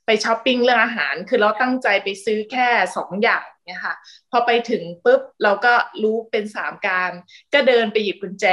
[0.06, 3.96] ไปช้อปปิ้งเรื่องอาหาร คือเราตั้งใจไปซื้อแค่สองอย่าง เนี่ยค่ะ
[4.32, 7.12] พอไปถึงปุ๊บเราก็รู้เป็นสามการ
[7.54, 8.46] ก็เดินไปหยิบกุญแจ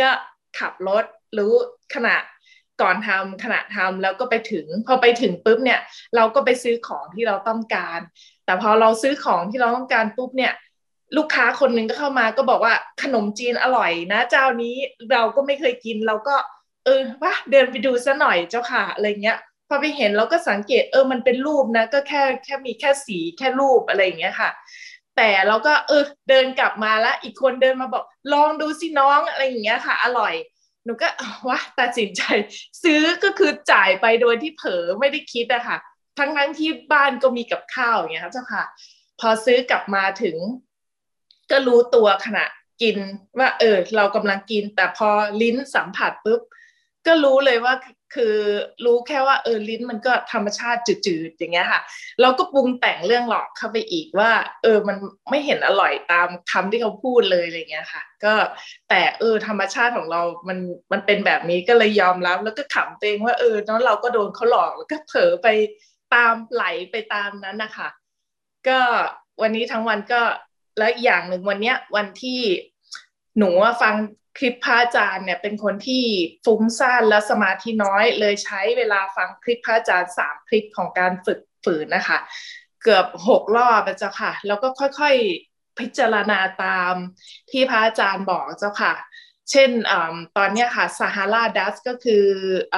[0.00, 0.10] ก็
[0.58, 1.04] ขับรถ
[1.38, 1.52] รู้
[1.94, 2.16] ขณะ
[2.82, 5.80] ก่อนทำขณะทำแล้วก็ไปถึง พอไปถึงปุ๊บเนี่ย
[6.16, 8.00] เราก็ไปซื้อของที่เราต้องการ
[8.44, 10.52] แต่พอเราซื้อของที่เราต้องการปุ๊บเนี่ย
[11.16, 14.76] ลูกค้าคนหนึ่งก็เข้ามาก็บอกว่าขนมจีนอร่อยนะ เจ้านี้
[15.12, 16.36] เราก็ไม่เคยกินเราก็
[16.84, 19.38] เออว่าเดินไปดูซะหน่อยเจ้าค่ะอะไรเงี้ย
[19.68, 24.50] พอไปเห็นเราก็สังเกตเออมันเป็นรูปนะ ก็แค่แค่มีแค่สีแค่รูปอะไรอย่างเงี้ยค่ะ
[25.16, 30.34] แต่เราก็เออเดินกลับมาแล้วอีกคนเดินมาบอกลองดูสิน้องอะไรอย่างเงี้ยค่ะ อร่อย
[30.84, 31.08] หนูก็
[31.48, 32.22] ว่าตัดสินใจ
[32.82, 35.78] ซื้อก็คือจ่ายไปโดยที่เผลอไม่ได้คิดอะค่ะ
[36.18, 38.64] ทั้งทั้งที่บ้านก็มีกับข้าวอย่างเงี้ยเจ้าค่ะ
[39.20, 40.36] พอซื้อกลับมาถึง
[41.50, 42.44] ก็รู้ตัวขณะ
[42.82, 42.96] กิน
[43.38, 45.08] ว่า เออ เรากำลังกิน แต่พอ
[45.42, 46.40] ลิ้นสัมผัสปุ๊บ
[47.06, 47.74] ก็รู้เลยว่า
[48.14, 48.36] คือ
[48.84, 51.80] รู้แค่ว่าเออลิ้นมันก็ธรรมชาติจืดๆอย่างเงี้ยค่ะ
[52.20, 54.30] เราก็ปรุงแต่งเรื่องหลอกเข้าไปอีกว่า
[54.62, 54.96] เออมัน
[55.30, 58.34] ไม่เห็นอร่อยตามคำที่เขาพูดเลยอะไรเงี้ยค่ะ ก็
[58.88, 60.58] แต่เออธรรมชาติของเรา มัน
[60.92, 65.48] มันเป็นแบบนี้ก็เลยยอมรับ แล้วก็ขำตัวเองว่าเออเนาะเราก็โดนเขาหลอกแล้วก็เผลอไป
[66.14, 67.88] ตามไหลไปตามนั้นนะคะ
[68.68, 68.78] ก็
[69.42, 70.22] วันนี้ทั้งวันก็
[70.78, 72.40] แล้วอย่างหนึ่งวันเนี้ยวันที่
[73.38, 73.50] หนู
[73.82, 73.94] ฟัง
[74.36, 76.04] คลิปพระอาจารย์เนี่ยเป็นคนที่
[76.44, 82.18] ฟุ้งซ่านและสมาธิน้อย เลยใช้เวลาฟังคลิปพระอาจารย์สามคลิปของการฝึกฝืนนะคะ
[82.82, 86.94] เกือบหกรอบเจ้าค่ะ แล้วก็ค่อยๆพิจารณาตาม
[87.50, 88.94] ที่พระอาจารย์บอกเจ้าค่ะ
[89.50, 89.92] เช่นอ
[90.36, 92.24] ตอนนี้ค่ะซาฮาราดัสก็คือ
[92.74, 92.76] อ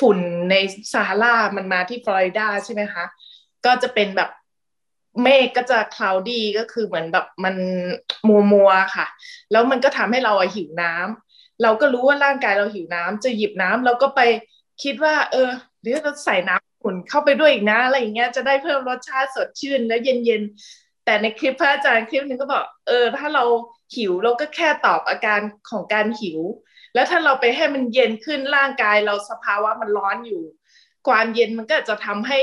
[0.00, 0.18] ฝุ่น
[0.50, 0.54] ใน
[0.92, 3.04] ซาฮารามันมาที่ฟลอริดาใช่ไหมคะ
[3.64, 4.30] ก็จะเป็นแบบ
[5.22, 7.56] เมฆก็จะ cloudy ก็คือเหมือนแบบมัน
[8.28, 9.06] มัวมัวค่ะ
[9.50, 14.20] แล้วมันก็ทำให้เราหิวน้ำเราก็รู้ว่าร่างกายเราหิวน้ำจะหยิบน้ำเราก็ไป
[14.82, 15.50] คิดว่า เออ
[15.80, 23.44] หรือเราใส่น้ำขุ่นเข้าไปด้วยอีกนะอะไรอย่างเงี้ยจะได้เพิ่มรสชาติสดชื่นและเย็นๆแต่ในคลิปพระอาจารย์คลิปหนึ่งก็บอกเออ ถ้าเรา
[23.96, 25.40] หิวเราก็แค่ตอบอาการ
[25.70, 26.40] ของการหิว
[26.94, 30.42] แล้วถ้าเราไปให้มันเย็นขึ้นร่างกายเราสภาวะมันร้อนอยู่
[31.06, 32.38] ความเย็นมันก็จะทำให้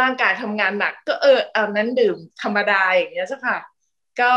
[0.00, 3.58] ร่างกายทำงานหนัก ก็เออเอานั้นดื่มธรรมดาอย่างเงี้ยใช่ค่ะ
[4.20, 4.32] ก็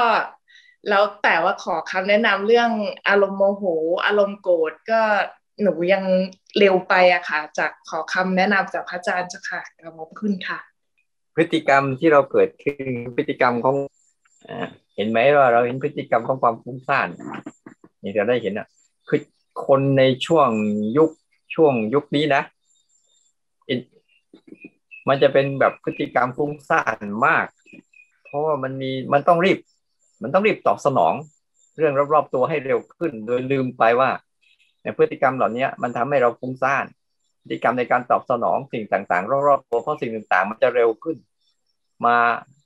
[0.89, 2.71] แล้วแต่ว่าขอคำแนะนำเรื่อง
[3.07, 3.63] อารมณ์โมโห
[4.05, 5.01] อารมณ์โกรธก็
[5.61, 6.03] หนูยัง
[6.57, 9.61] เร็วไปอะค่ะ จากขอคำแนะนำจากพระอาจารย์จ้ะค่ะ
[9.97, 10.59] ขอบคุณค่ะ
[11.35, 13.75] พฤติกรรมที่เราเกิดขึ้นพฤติกรรมของ
[14.95, 17.07] เห็นไหมว่าเราเห็นพฤติกรรมของความฟุ้งซ่าน
[18.03, 18.67] นี่เราได้เห็นอะ
[19.09, 19.21] คือ
[19.67, 20.49] คนในช่วง
[20.97, 21.09] ยุค
[21.55, 22.41] ช่วงยุคนี้นะ
[25.07, 27.47] มันจะเป็นแบบพฤติกรรมฟุ้งซ่านมาก
[28.25, 29.59] เพราะว่ามันมีมันต้องรีบ
[30.21, 31.13] มันต้องรีบตอบสนอง
[31.77, 34.09] เรื่องรอบๆตัวให้เร็วขึ้น โดยลืมไปว่า
[34.83, 36.85] ในพฤติกรรมเหล่านี้มันทำให้เราฟุ้งซ่าน
[37.41, 41.17] พฤติกรรมในการตอบสนองสิ่งต่างๆ รอบๆตัวเพราะสิ่งต่างๆ มันจะเร็วขึ้น
[42.05, 42.15] มา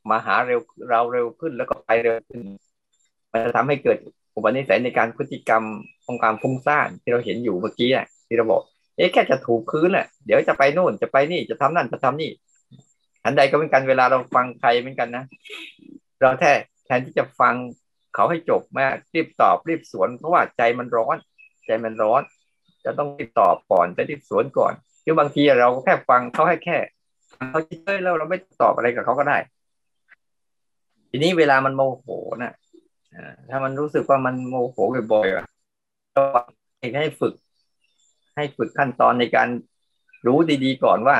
[0.10, 2.42] มาหาเร็วเราเร็วขึ้นแล้วก็ไปเร็วขึ้น
[3.32, 3.98] มันจะทำให้เกิด
[4.36, 5.64] อุปนิสัยในการพฤติกรรม
[6.06, 7.90] ของการฟุ้งซ่านที่เราเห็นอยู่เมื่อกี้
[8.28, 8.64] ที่เราบอก
[8.98, 12.32] เอ๊ะแค่จะถูกพื้นแหละเดี๋ยวจะไปโน่นจะไปนี่จะทำนั่นจะทำนี่
[13.26, 15.24] อันใดก็เป็นกันเวลาเราฟังใครเหมือนกันนะ
[16.22, 16.54] เราแท้
[16.86, 17.56] แทนที่จะฟัง
[18.16, 21.18] เขาให้จบมารีบตอบรีบสวน เพราะว่าใจมันร้อน
[21.68, 22.22] ใจมันร้อน
[22.86, 24.74] จะต้องรีบตอบก่อนจะรีบสวนก่อน
[25.04, 26.78] คือบางทีเราแค่ฟังเขาให้แค่
[27.32, 29.38] เขาเฉยแล้วเราไม่ตอบอะไรกับเขาก็ได้
[31.10, 32.08] ทีนี้เวลามันโมโห
[32.44, 32.54] นะ
[33.50, 34.76] ถ้ามันรู้สึกว่ามันโมโห
[35.12, 36.24] บ่อยๆก็
[37.02, 37.34] ให้ฝึก
[38.36, 39.50] ให้ฝึกขั้นตอนในการ
[40.28, 41.18] รู้ดีๆก่อนว่า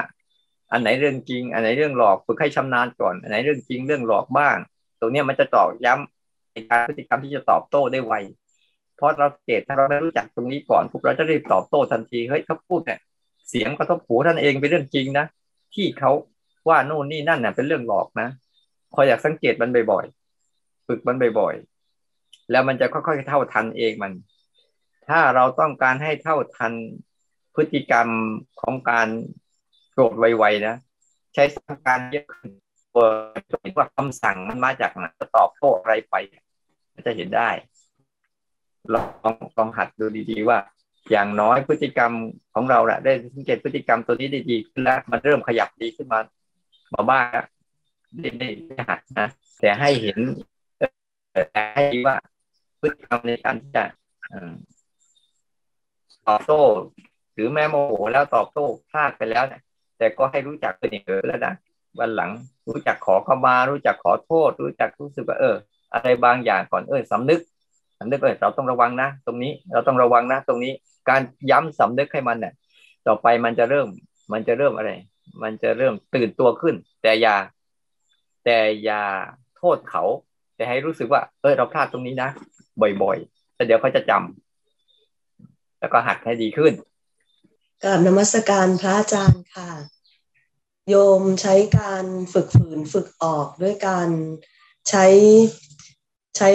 [0.72, 4.58] อันไหนเรื่องจริง อันไหนเรื่องหลอกฝึกให้ชำนาญก่อน อันไหนเรื่องจริงเรื่องหลอกบ้าง
[5.00, 8.14] ตรงนี้มันจะตอกย้ำในการพฤติกรรมที่จะตอบโต้ได้ไว
[8.96, 13.00] เพราะเราเกตถ้าเราไม่รู้จักตรงนี้ก่อนพวกเราจะรีบตอบโต้ทันทีเฮ้ยเขาพูดเนี่ย
[13.50, 15.26] เสียงกระทบหูท่านเองเป็นเรื่องจริงนะ
[15.74, 16.12] ที่เขา
[16.70, 18.28] ว่าโน่นนี่นั่นน่ะเป็นเรื่องหลอกนะ
[18.96, 24.14] คอยอยากสังเกตมันบ่อยๆฝึกมันบ่อยๆแล้วมันจะค่อยๆเท่าทันเองมัน
[25.08, 26.74] ถ้าเราต้องการให้เท่าทัน
[27.56, 28.08] พฤติกรรม
[28.62, 29.08] ของการ
[29.92, 30.76] โกรธไวๆนะ
[31.34, 32.52] ใช้สร้างการเยอะขึ้น
[33.78, 36.16] ว่าคำสั่งมันมาจากไหนจะตอบโต้อะไรไป
[37.06, 37.50] จะเห็นได้
[38.94, 40.58] ลองลองหัดดูดีๆว่า
[41.12, 42.12] อย่างน้อยพฤติกรรม
[42.54, 46.20] ของเราแหละได้สังเกตพฤติกรรมตัวนี้ได้ดีขึ้นแล้วมันเริ่มขยับดีขึ้นมา
[46.94, 47.44] มาบ้าง
[48.18, 48.50] ได้ได้
[48.90, 49.28] หัดนะ
[49.60, 50.18] แต่ให้เห็น
[51.32, 51.42] แต่
[51.74, 52.16] ให้ว่า
[52.80, 53.84] พฤติกรรมในการที่จะ
[56.26, 56.62] ตอบโต้
[57.36, 59.62] หรือแม้โมโหแล้วตอบโต้พลาดไปแล้วเนี่ย
[59.98, 61.54] แต่ก็ให้รู้จักเป็นอย่างเออแล้วนะ
[62.00, 62.32] วันหลัง
[62.68, 65.56] รู้จักขอเข้ามา รู้จักขอโทษ รู้จักรู้สึกว่าเออ
[65.94, 67.40] อะไรบางอย่างก่อนเออสำนึก
[68.00, 70.74] สำนึกเออเราต้องระวังนะ ตรงนี้เราต้องระวังนะ ตรงนี้
[71.10, 71.22] การ
[71.52, 72.54] ย้ำสำนึกให้มันเนี่ย
[73.08, 73.88] ต่อไปมันจะเริ่ม
[74.32, 74.92] มันจะเริ่มอะไร
[75.44, 77.36] มันจะเริ่มตื่นตัวขึ้น แต่อย่า
[78.46, 79.02] แต่อย่า
[79.58, 80.04] โทษเขา
[80.56, 82.30] แต่ให้รู้สึกว่า เออเราพลาดตรงนี้นะ
[82.82, 86.74] บ่อยๆแต่เดี๋ยวเขาจะจำแล้วก็หัดให้ดีขึ้น
[87.88, 89.70] กราบนมัสการพระอาจารย์ค่ะ
[90.90, 94.10] โยมใช้การฝึกฝืนฝึกออกด้วยการ
[94.90, 95.06] ใช้
[96.38, 96.50] ใช้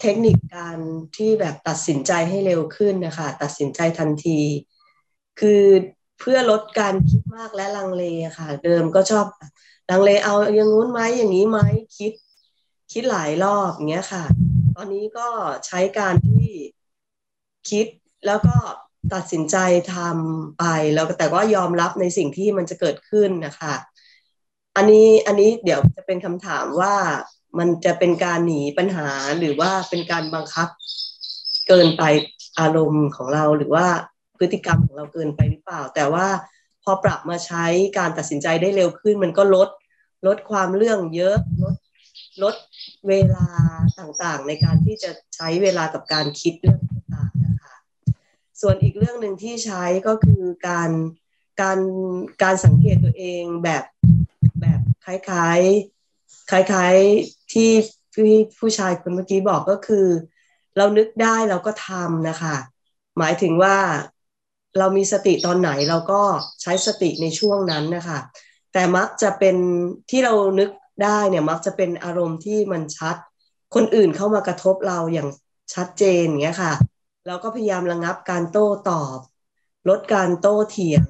[0.00, 0.78] เทคนิคการ
[1.16, 4.40] ที่แบบตัดสินใจให้เร็วขึ้นนะคะ ตัดสินใจทันที
[5.40, 5.62] คือ
[6.18, 8.04] เพื่อลดการคิดมากและลังเล
[8.38, 9.26] ค่ะ เดิมก็ชอบ
[9.90, 11.58] ลังเลเอาอย่างงู้นไหมอย่างนี้ไหม
[11.98, 12.12] คิด
[12.92, 14.24] คิดหลายรอบอย่างเงี้ยค่ะ
[14.76, 15.28] ตอนนี้ก็
[15.66, 16.48] ใช้การที่
[17.70, 17.86] คิด
[18.26, 18.56] แล้วก็
[19.12, 19.56] ตัดสินใจ
[19.94, 23.74] ทำไปแล้วแต่ก็ยอมรับในสิ่งที่มันจะเกิดขึ้นนะคะ
[24.76, 26.94] อันนี้อันนี้เดี๋ยวจะเป็นคำถามว่า
[27.58, 30.68] มันจะเป็นการหนีปัญหาหรือว่าเป็นการบังคับ
[31.68, 32.02] เกินไป
[32.60, 33.86] อารมณ์ของเราหรือว่า
[34.38, 36.26] พฤติกรรมของเราเกินไปหรือเปล่า แต่ว่า
[36.82, 37.64] พอปรับมาใช้
[37.98, 39.68] การตัดสินใจได้เร็วขึ้น มันก็ลด
[40.26, 41.74] ลดความเรื่องเยอะลด
[42.42, 42.54] ลด
[43.08, 43.48] เวลา
[43.98, 46.83] ต่างๆ ในการที่จะใช้เวลากับการคิดเรื่อง
[48.60, 50.90] ส่วนอีกเรื่องหนึ่งที่ใช้ก็คือการ
[51.60, 51.78] การ
[52.42, 53.84] การสังเกตตัวเองแบบ
[54.60, 57.70] แบบคล้ายๆ คล้ายๆที่
[58.14, 60.06] พี่ผู้ชายคนเมื่อกี้บอกก็คือ
[60.76, 62.56] เรานึกได้เราก็ทำนะคะ
[63.18, 63.76] หมายถึงว่า
[64.78, 66.22] เรามีสติตอนไหนเราก็
[66.62, 68.18] ใช้สติในช่วงนั้นนะคะ
[68.72, 69.56] แต่มักจะเป็น
[70.10, 70.70] ที่เรานึก
[71.02, 73.16] ได้เนี่ยมักจะเป็นอารมณ์ที่มันชัด
[73.74, 75.28] คนอื่นเข้ามากระทบเราอย่าง
[75.74, 76.72] ชัดเจนเงี้ยค่ะ
[77.26, 79.18] เราก็พยายามระงับการโต้ตอบ
[79.88, 81.08] ลดการโต้เถียง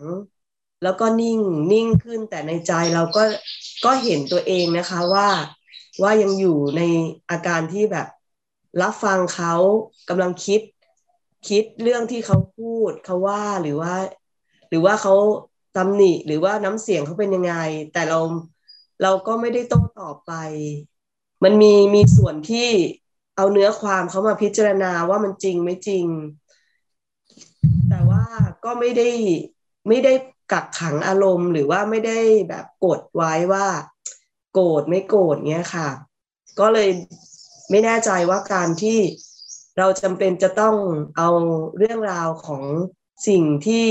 [0.82, 1.40] แล้วก็นิ่ง
[1.72, 3.22] นิ่งขึ้นแต่ในใจเราก็
[3.84, 5.28] ก็เห็นตัวเองนะคะว่า
[6.02, 6.82] ว่ายังอยู่ใน
[7.30, 8.06] อาการที่แบบ
[8.82, 9.54] รับฟังเขา
[10.08, 10.60] กำลังคิด
[11.48, 13.94] คิดเรื่องที่เขาพูดเขาว่าหรือว่า
[14.68, 15.14] หรือว่าเขา
[15.76, 17.54] ตำหนิหรือว่าน้ำเสียงเขาเป็นยังไง
[17.92, 18.20] แต่เรา
[19.02, 20.32] เราก็ไม่ได้โต้ตอบไป
[21.44, 22.68] มันมีมีส่วนที่
[23.36, 26.06] เอาเนื้อความเขามาพิจารณาว่ามันจริงไม่จริง
[27.88, 28.22] แต่ว่า
[28.64, 29.10] ก็ไม่ได้
[29.88, 30.12] ไม่ได้
[30.52, 33.66] กักขังอารมณ์ หรือว่าไม่ได้แบบกดไว้ว่า
[34.52, 35.88] โกรธไม่โกรธเงี้ยค่ะ
[36.60, 36.88] ก็เลย
[37.70, 38.98] ไม่แน่ใจว่าการที่
[39.78, 40.76] เราจำเป็นจะต้อง
[41.16, 41.28] เอา
[41.78, 42.62] เรื่องราวของ
[43.28, 43.88] สิ่งที่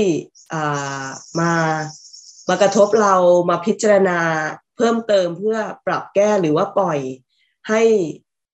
[1.40, 1.52] มา
[2.48, 3.14] มากระทบเรา
[3.50, 4.20] มาพิจารณา
[4.76, 6.98] เพิ่มเติมเพื่อปรับแก้หรือว่าปล่อย
[7.68, 7.82] ให้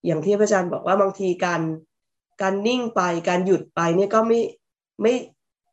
[0.05, 1.61] อย่างที่พระอาจารย์บอกว่าบางทีการ
[2.41, 4.39] การนิ่งไปการหยุดไปเนี่ยก็ไม่
[5.01, 5.13] ไม่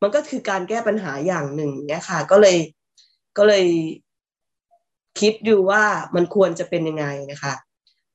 [0.03, 2.57] มันก็คือการแก้ปัญหาอย่างหนึ่งเนี่ยค่ะ ก็เลย
[3.39, 3.67] ก็เลย
[5.21, 7.55] คิดดูว่ามันควรจะเป็นยังไงนะคะ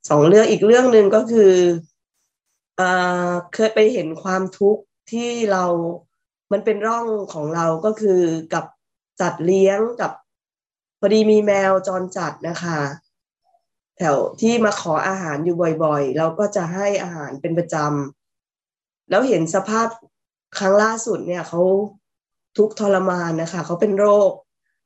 [0.09, 1.53] สองเรื่องอีกเรื่องหนึ่งก็คือ
[2.78, 2.82] เอ
[3.30, 5.66] อเคยไปเห็นความทุกข์ที่เรา
[6.51, 8.22] มันเป็นร่องของเราก็คือ
[8.53, 8.66] กับ
[9.22, 10.11] จัดเลี้ยงกับ
[10.99, 12.80] พอดีมีแมวจรจัดนะคะ
[13.97, 19.87] แถวที่มาขออาหารอยู่บ่อยๆ เราก็จะให้อาหารเป็นประจำแล้วเห็นสภาพ
[20.59, 21.61] ครั้งล่าสุดเนี่ยเขา
[22.57, 24.31] ทุกทรมานนะคะเขาเป็นโรค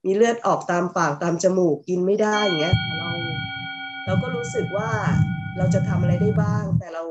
[0.05, 3.09] มีเลือดออกตามปากตามจมูกกินไม่ได้อย่างเงี้ยเรา
[4.05, 4.89] เราก็รู้สึกว่า
[5.57, 7.03] เราจะทำอะไรได้บ้าง แต่เรา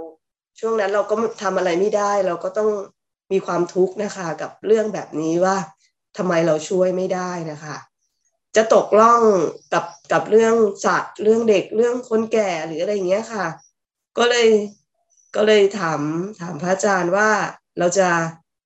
[0.61, 2.71] ช่วงนั้นเราก็ทำอะไรไม่ได้ เราก็ต้อง
[3.33, 5.57] มีความทุกข์นะคะ กับเรื่องแบบนี้ว่า
[6.17, 7.77] ทำไมเราช่วยไม่ได้นะคะ
[8.57, 9.23] จะตกล่อง
[9.73, 10.55] กับกับเรื่อง
[10.85, 13.47] สัตว์เรื่องเด็กเรื่องคนแก่หรืออะไรเงี้ยค่ะ
[14.19, 14.49] ก็เลย
[15.37, 16.01] ก็เลยถาม
[16.41, 17.31] ถามพระอาจารย์ว่า
[17.79, 18.09] เราจะ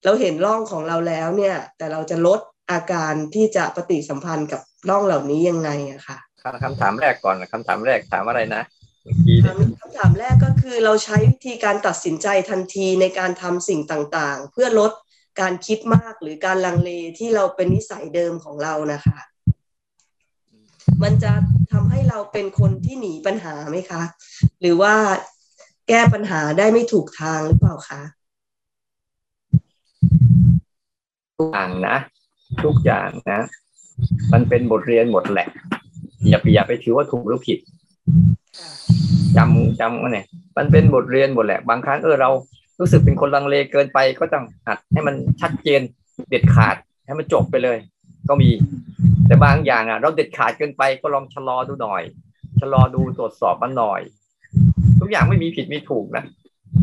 [0.05, 6.19] เราเห็นร่องของเราแล้วเนี่ย แต่เราจะลดอาการที่จะปฏิสัมพันธ์กับร่องเหล่านี้ยังไงอะค่ะ
[6.65, 8.63] คำถามแรกก่อนคำถามแรกถามอะไรนะ
[9.81, 14.93] คำถามแรกก็คือเราใช้วิธีการตัดสินใจทันทีในการทำสิ่งต่างๆ เพื่อลด
[15.41, 19.19] การคิดมากหรือการลังเลที่เราเป็นนิสัยเดิมของเรานะคะ
[21.03, 21.33] มันจะ
[21.73, 24.03] ทำให้เราเป็นคนที่หนีปัญหาไหมคะ
[24.61, 24.95] หรือว่า
[25.89, 28.01] แก้ปัญหาได้ไม่ถูกทางหรือเปล่าคะ
[31.39, 31.97] ทุกอย่างนะ
[32.65, 33.41] ทุกอย่างนะ
[34.33, 35.49] มันเป็นบทเรียนหมดแหละ
[36.29, 37.59] อย่าไปอย่าไปถือว่าถูกหรือผิด
[39.37, 40.27] จำจำว่าเนี่ย
[40.57, 42.31] มันเป็นบทเรียนหมดแหละ บางครั้งเออเรา
[42.81, 45.81] รู้สึกเป็นคนลังเลเกินไปก็ต้องหัดให้มันชัดเจน
[46.29, 46.77] เด็ดขาด
[47.07, 47.79] ให้มันจบไปเลย
[48.29, 48.49] ก็มี
[49.31, 52.03] แต่บางอย่างอะ เราเด็ดขาดเกินไปก็ลองชะลอดูหน่อย
[52.61, 54.01] ชะลอดูตรวจสอบมันหน่อย
[55.01, 56.25] ทุกอย่างไม่มีผิดมีถูกนะ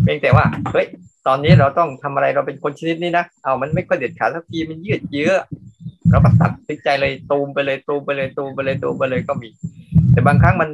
[0.03, 0.87] เพียงแต่ว่าเฮ้ย
[1.27, 5.33] ตอนนี้เราต้องทำอะไรเราเป็นคนชนิดนี้นะเอามันไม่ค่อยเด็ดขาดสักทีมันยืดเยื้อ
[6.09, 9.49] เราก็ตัดสินใจเลยตูมไปเลยตูมไปเลยตูมไปเลยตูมไปเลยก็มี
[10.11, 10.69] แต่บางครั้งมัน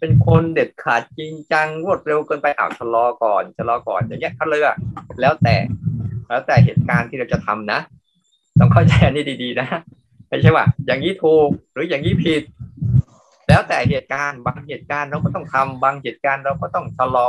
[0.00, 4.76] เป็นคนเด็ดขาดจริงจังรวดเร็วเกินไปอ้าวชะลอก่อนชะลอก่อนอย่างเงี้ยก็เลยอะ
[5.20, 5.54] แล้วแต่
[6.28, 7.78] แล้วแต่เหตุการณ์ที่เราจะทำนะ
[8.58, 9.68] ต้องเข้าใจอันนี้ดีๆนะ
[10.28, 12.42] ไม่ใช่ว่า อย่างนี้ถูกหรืออย่างนี้ผิด
[13.48, 17.28] แล้วแต่เหตุการณ์บางเหตุการณ์เราก็ต้องทำบางเหตุการณ์เราก็ต้องชะลอ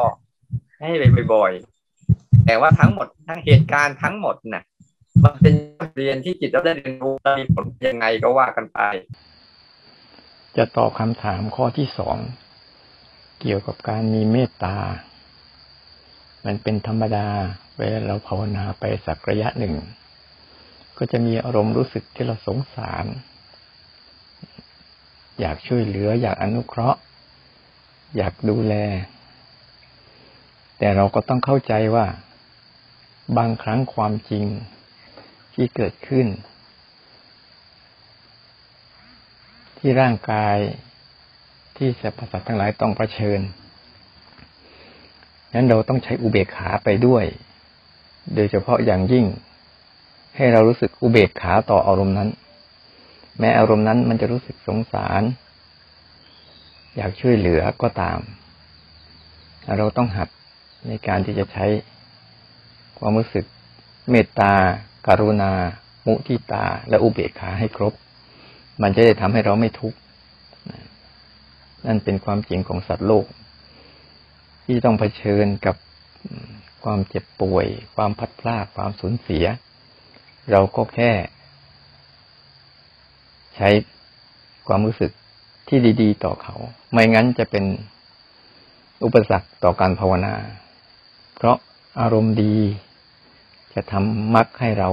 [0.80, 4.64] ให้ไปบ่อยๆแต่ว่าทั้งหมดทั้งเหตุการณ์ทั้งหมดน่ะ
[5.24, 5.54] มันเป็น
[5.98, 8.80] เรียนที่จิตเราได้เรียนรู้มีผลยังไงก็ว่ากันไป
[10.58, 12.18] จะตอบคำถามข้อที่สอง
[13.42, 14.78] เกี่ยวกับการมีเมตตา
[16.46, 17.28] มันเป็นธรรมดา
[17.78, 19.74] เวลาเราภาวนาไปสักระยะหนึ่ง
[21.00, 23.06] ก็จะมีอารมณ์รู้สึกที่เราสงสาร
[25.40, 27.00] อยากช่วยเหลือ อยากอนุเคราะห์
[28.18, 28.74] อยากดูแล
[30.78, 32.06] แต่เราก็ต้องเข้าใจว่า
[33.38, 34.46] บางครั้งความจริง
[35.54, 36.28] ที่เกิดขึ้น
[39.78, 40.58] ที่ร่างกาย
[41.78, 43.40] ที่สรรพสัตว์ทั้งหลายต้องเผชิญ
[45.54, 47.26] นั้นเราต้องใช้อุเบกขาไปด้วย
[48.36, 49.26] โดยเฉพาะอย่างยิ่ง
[50.42, 52.30] ให้เรารู้สึกอุเบกขาต่ออารมณ์นั้น
[53.40, 55.22] แม้อารมณ์นั้นมันจะรู้สึกสงสาร
[56.96, 58.20] อยากช่วยเหลือก็ตาม
[59.78, 60.30] เราต้องหัด
[60.88, 61.66] ในการที่จะใช้
[63.00, 63.46] ความรู้สึก
[64.10, 64.54] เมตตา
[65.08, 65.52] การุณา
[66.06, 67.94] มุทิตา และอุเบกขาให้ครบ
[68.82, 69.98] มันจะได้ทำให้เราไม่ทุกข์
[71.88, 73.26] นั่นเป็นความจริงของสัตว์โลก
[74.66, 75.76] ที่ต้องเผชิญกับ
[76.84, 79.46] ความเจ็บป่วย ความพัดพลาดความสูญเสีย
[80.52, 81.12] เราก็แค่
[83.56, 83.70] ใช้
[84.68, 85.12] ความรู้สึก
[85.68, 86.56] ที่ดี ๆ ต่อเขา
[86.92, 87.66] ไม่งั้นจะเป็น
[89.04, 90.36] อุปสรรคต่อการภาวนา
[91.36, 91.58] เพราะ
[92.00, 92.56] อารมณ์ดี
[93.74, 94.90] จะทำมักให้เรา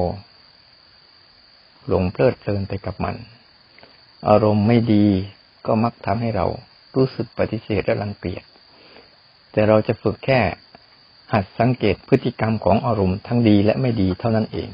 [1.88, 3.16] หลงเพลิดเพลินไปกับมัน
[4.28, 5.06] อารมณ์ไม่ดี
[5.66, 6.46] ก็มักทำให้เรา
[6.96, 8.44] รู้สึกปฏิเสธและรังเกียจ
[9.52, 10.40] แต่เราจะฝึกแค่
[11.32, 14.68] หัดสังเกตพฤติกรรมของอารมณ์ทั้งดีและไม่ดีเท่านั้นเอง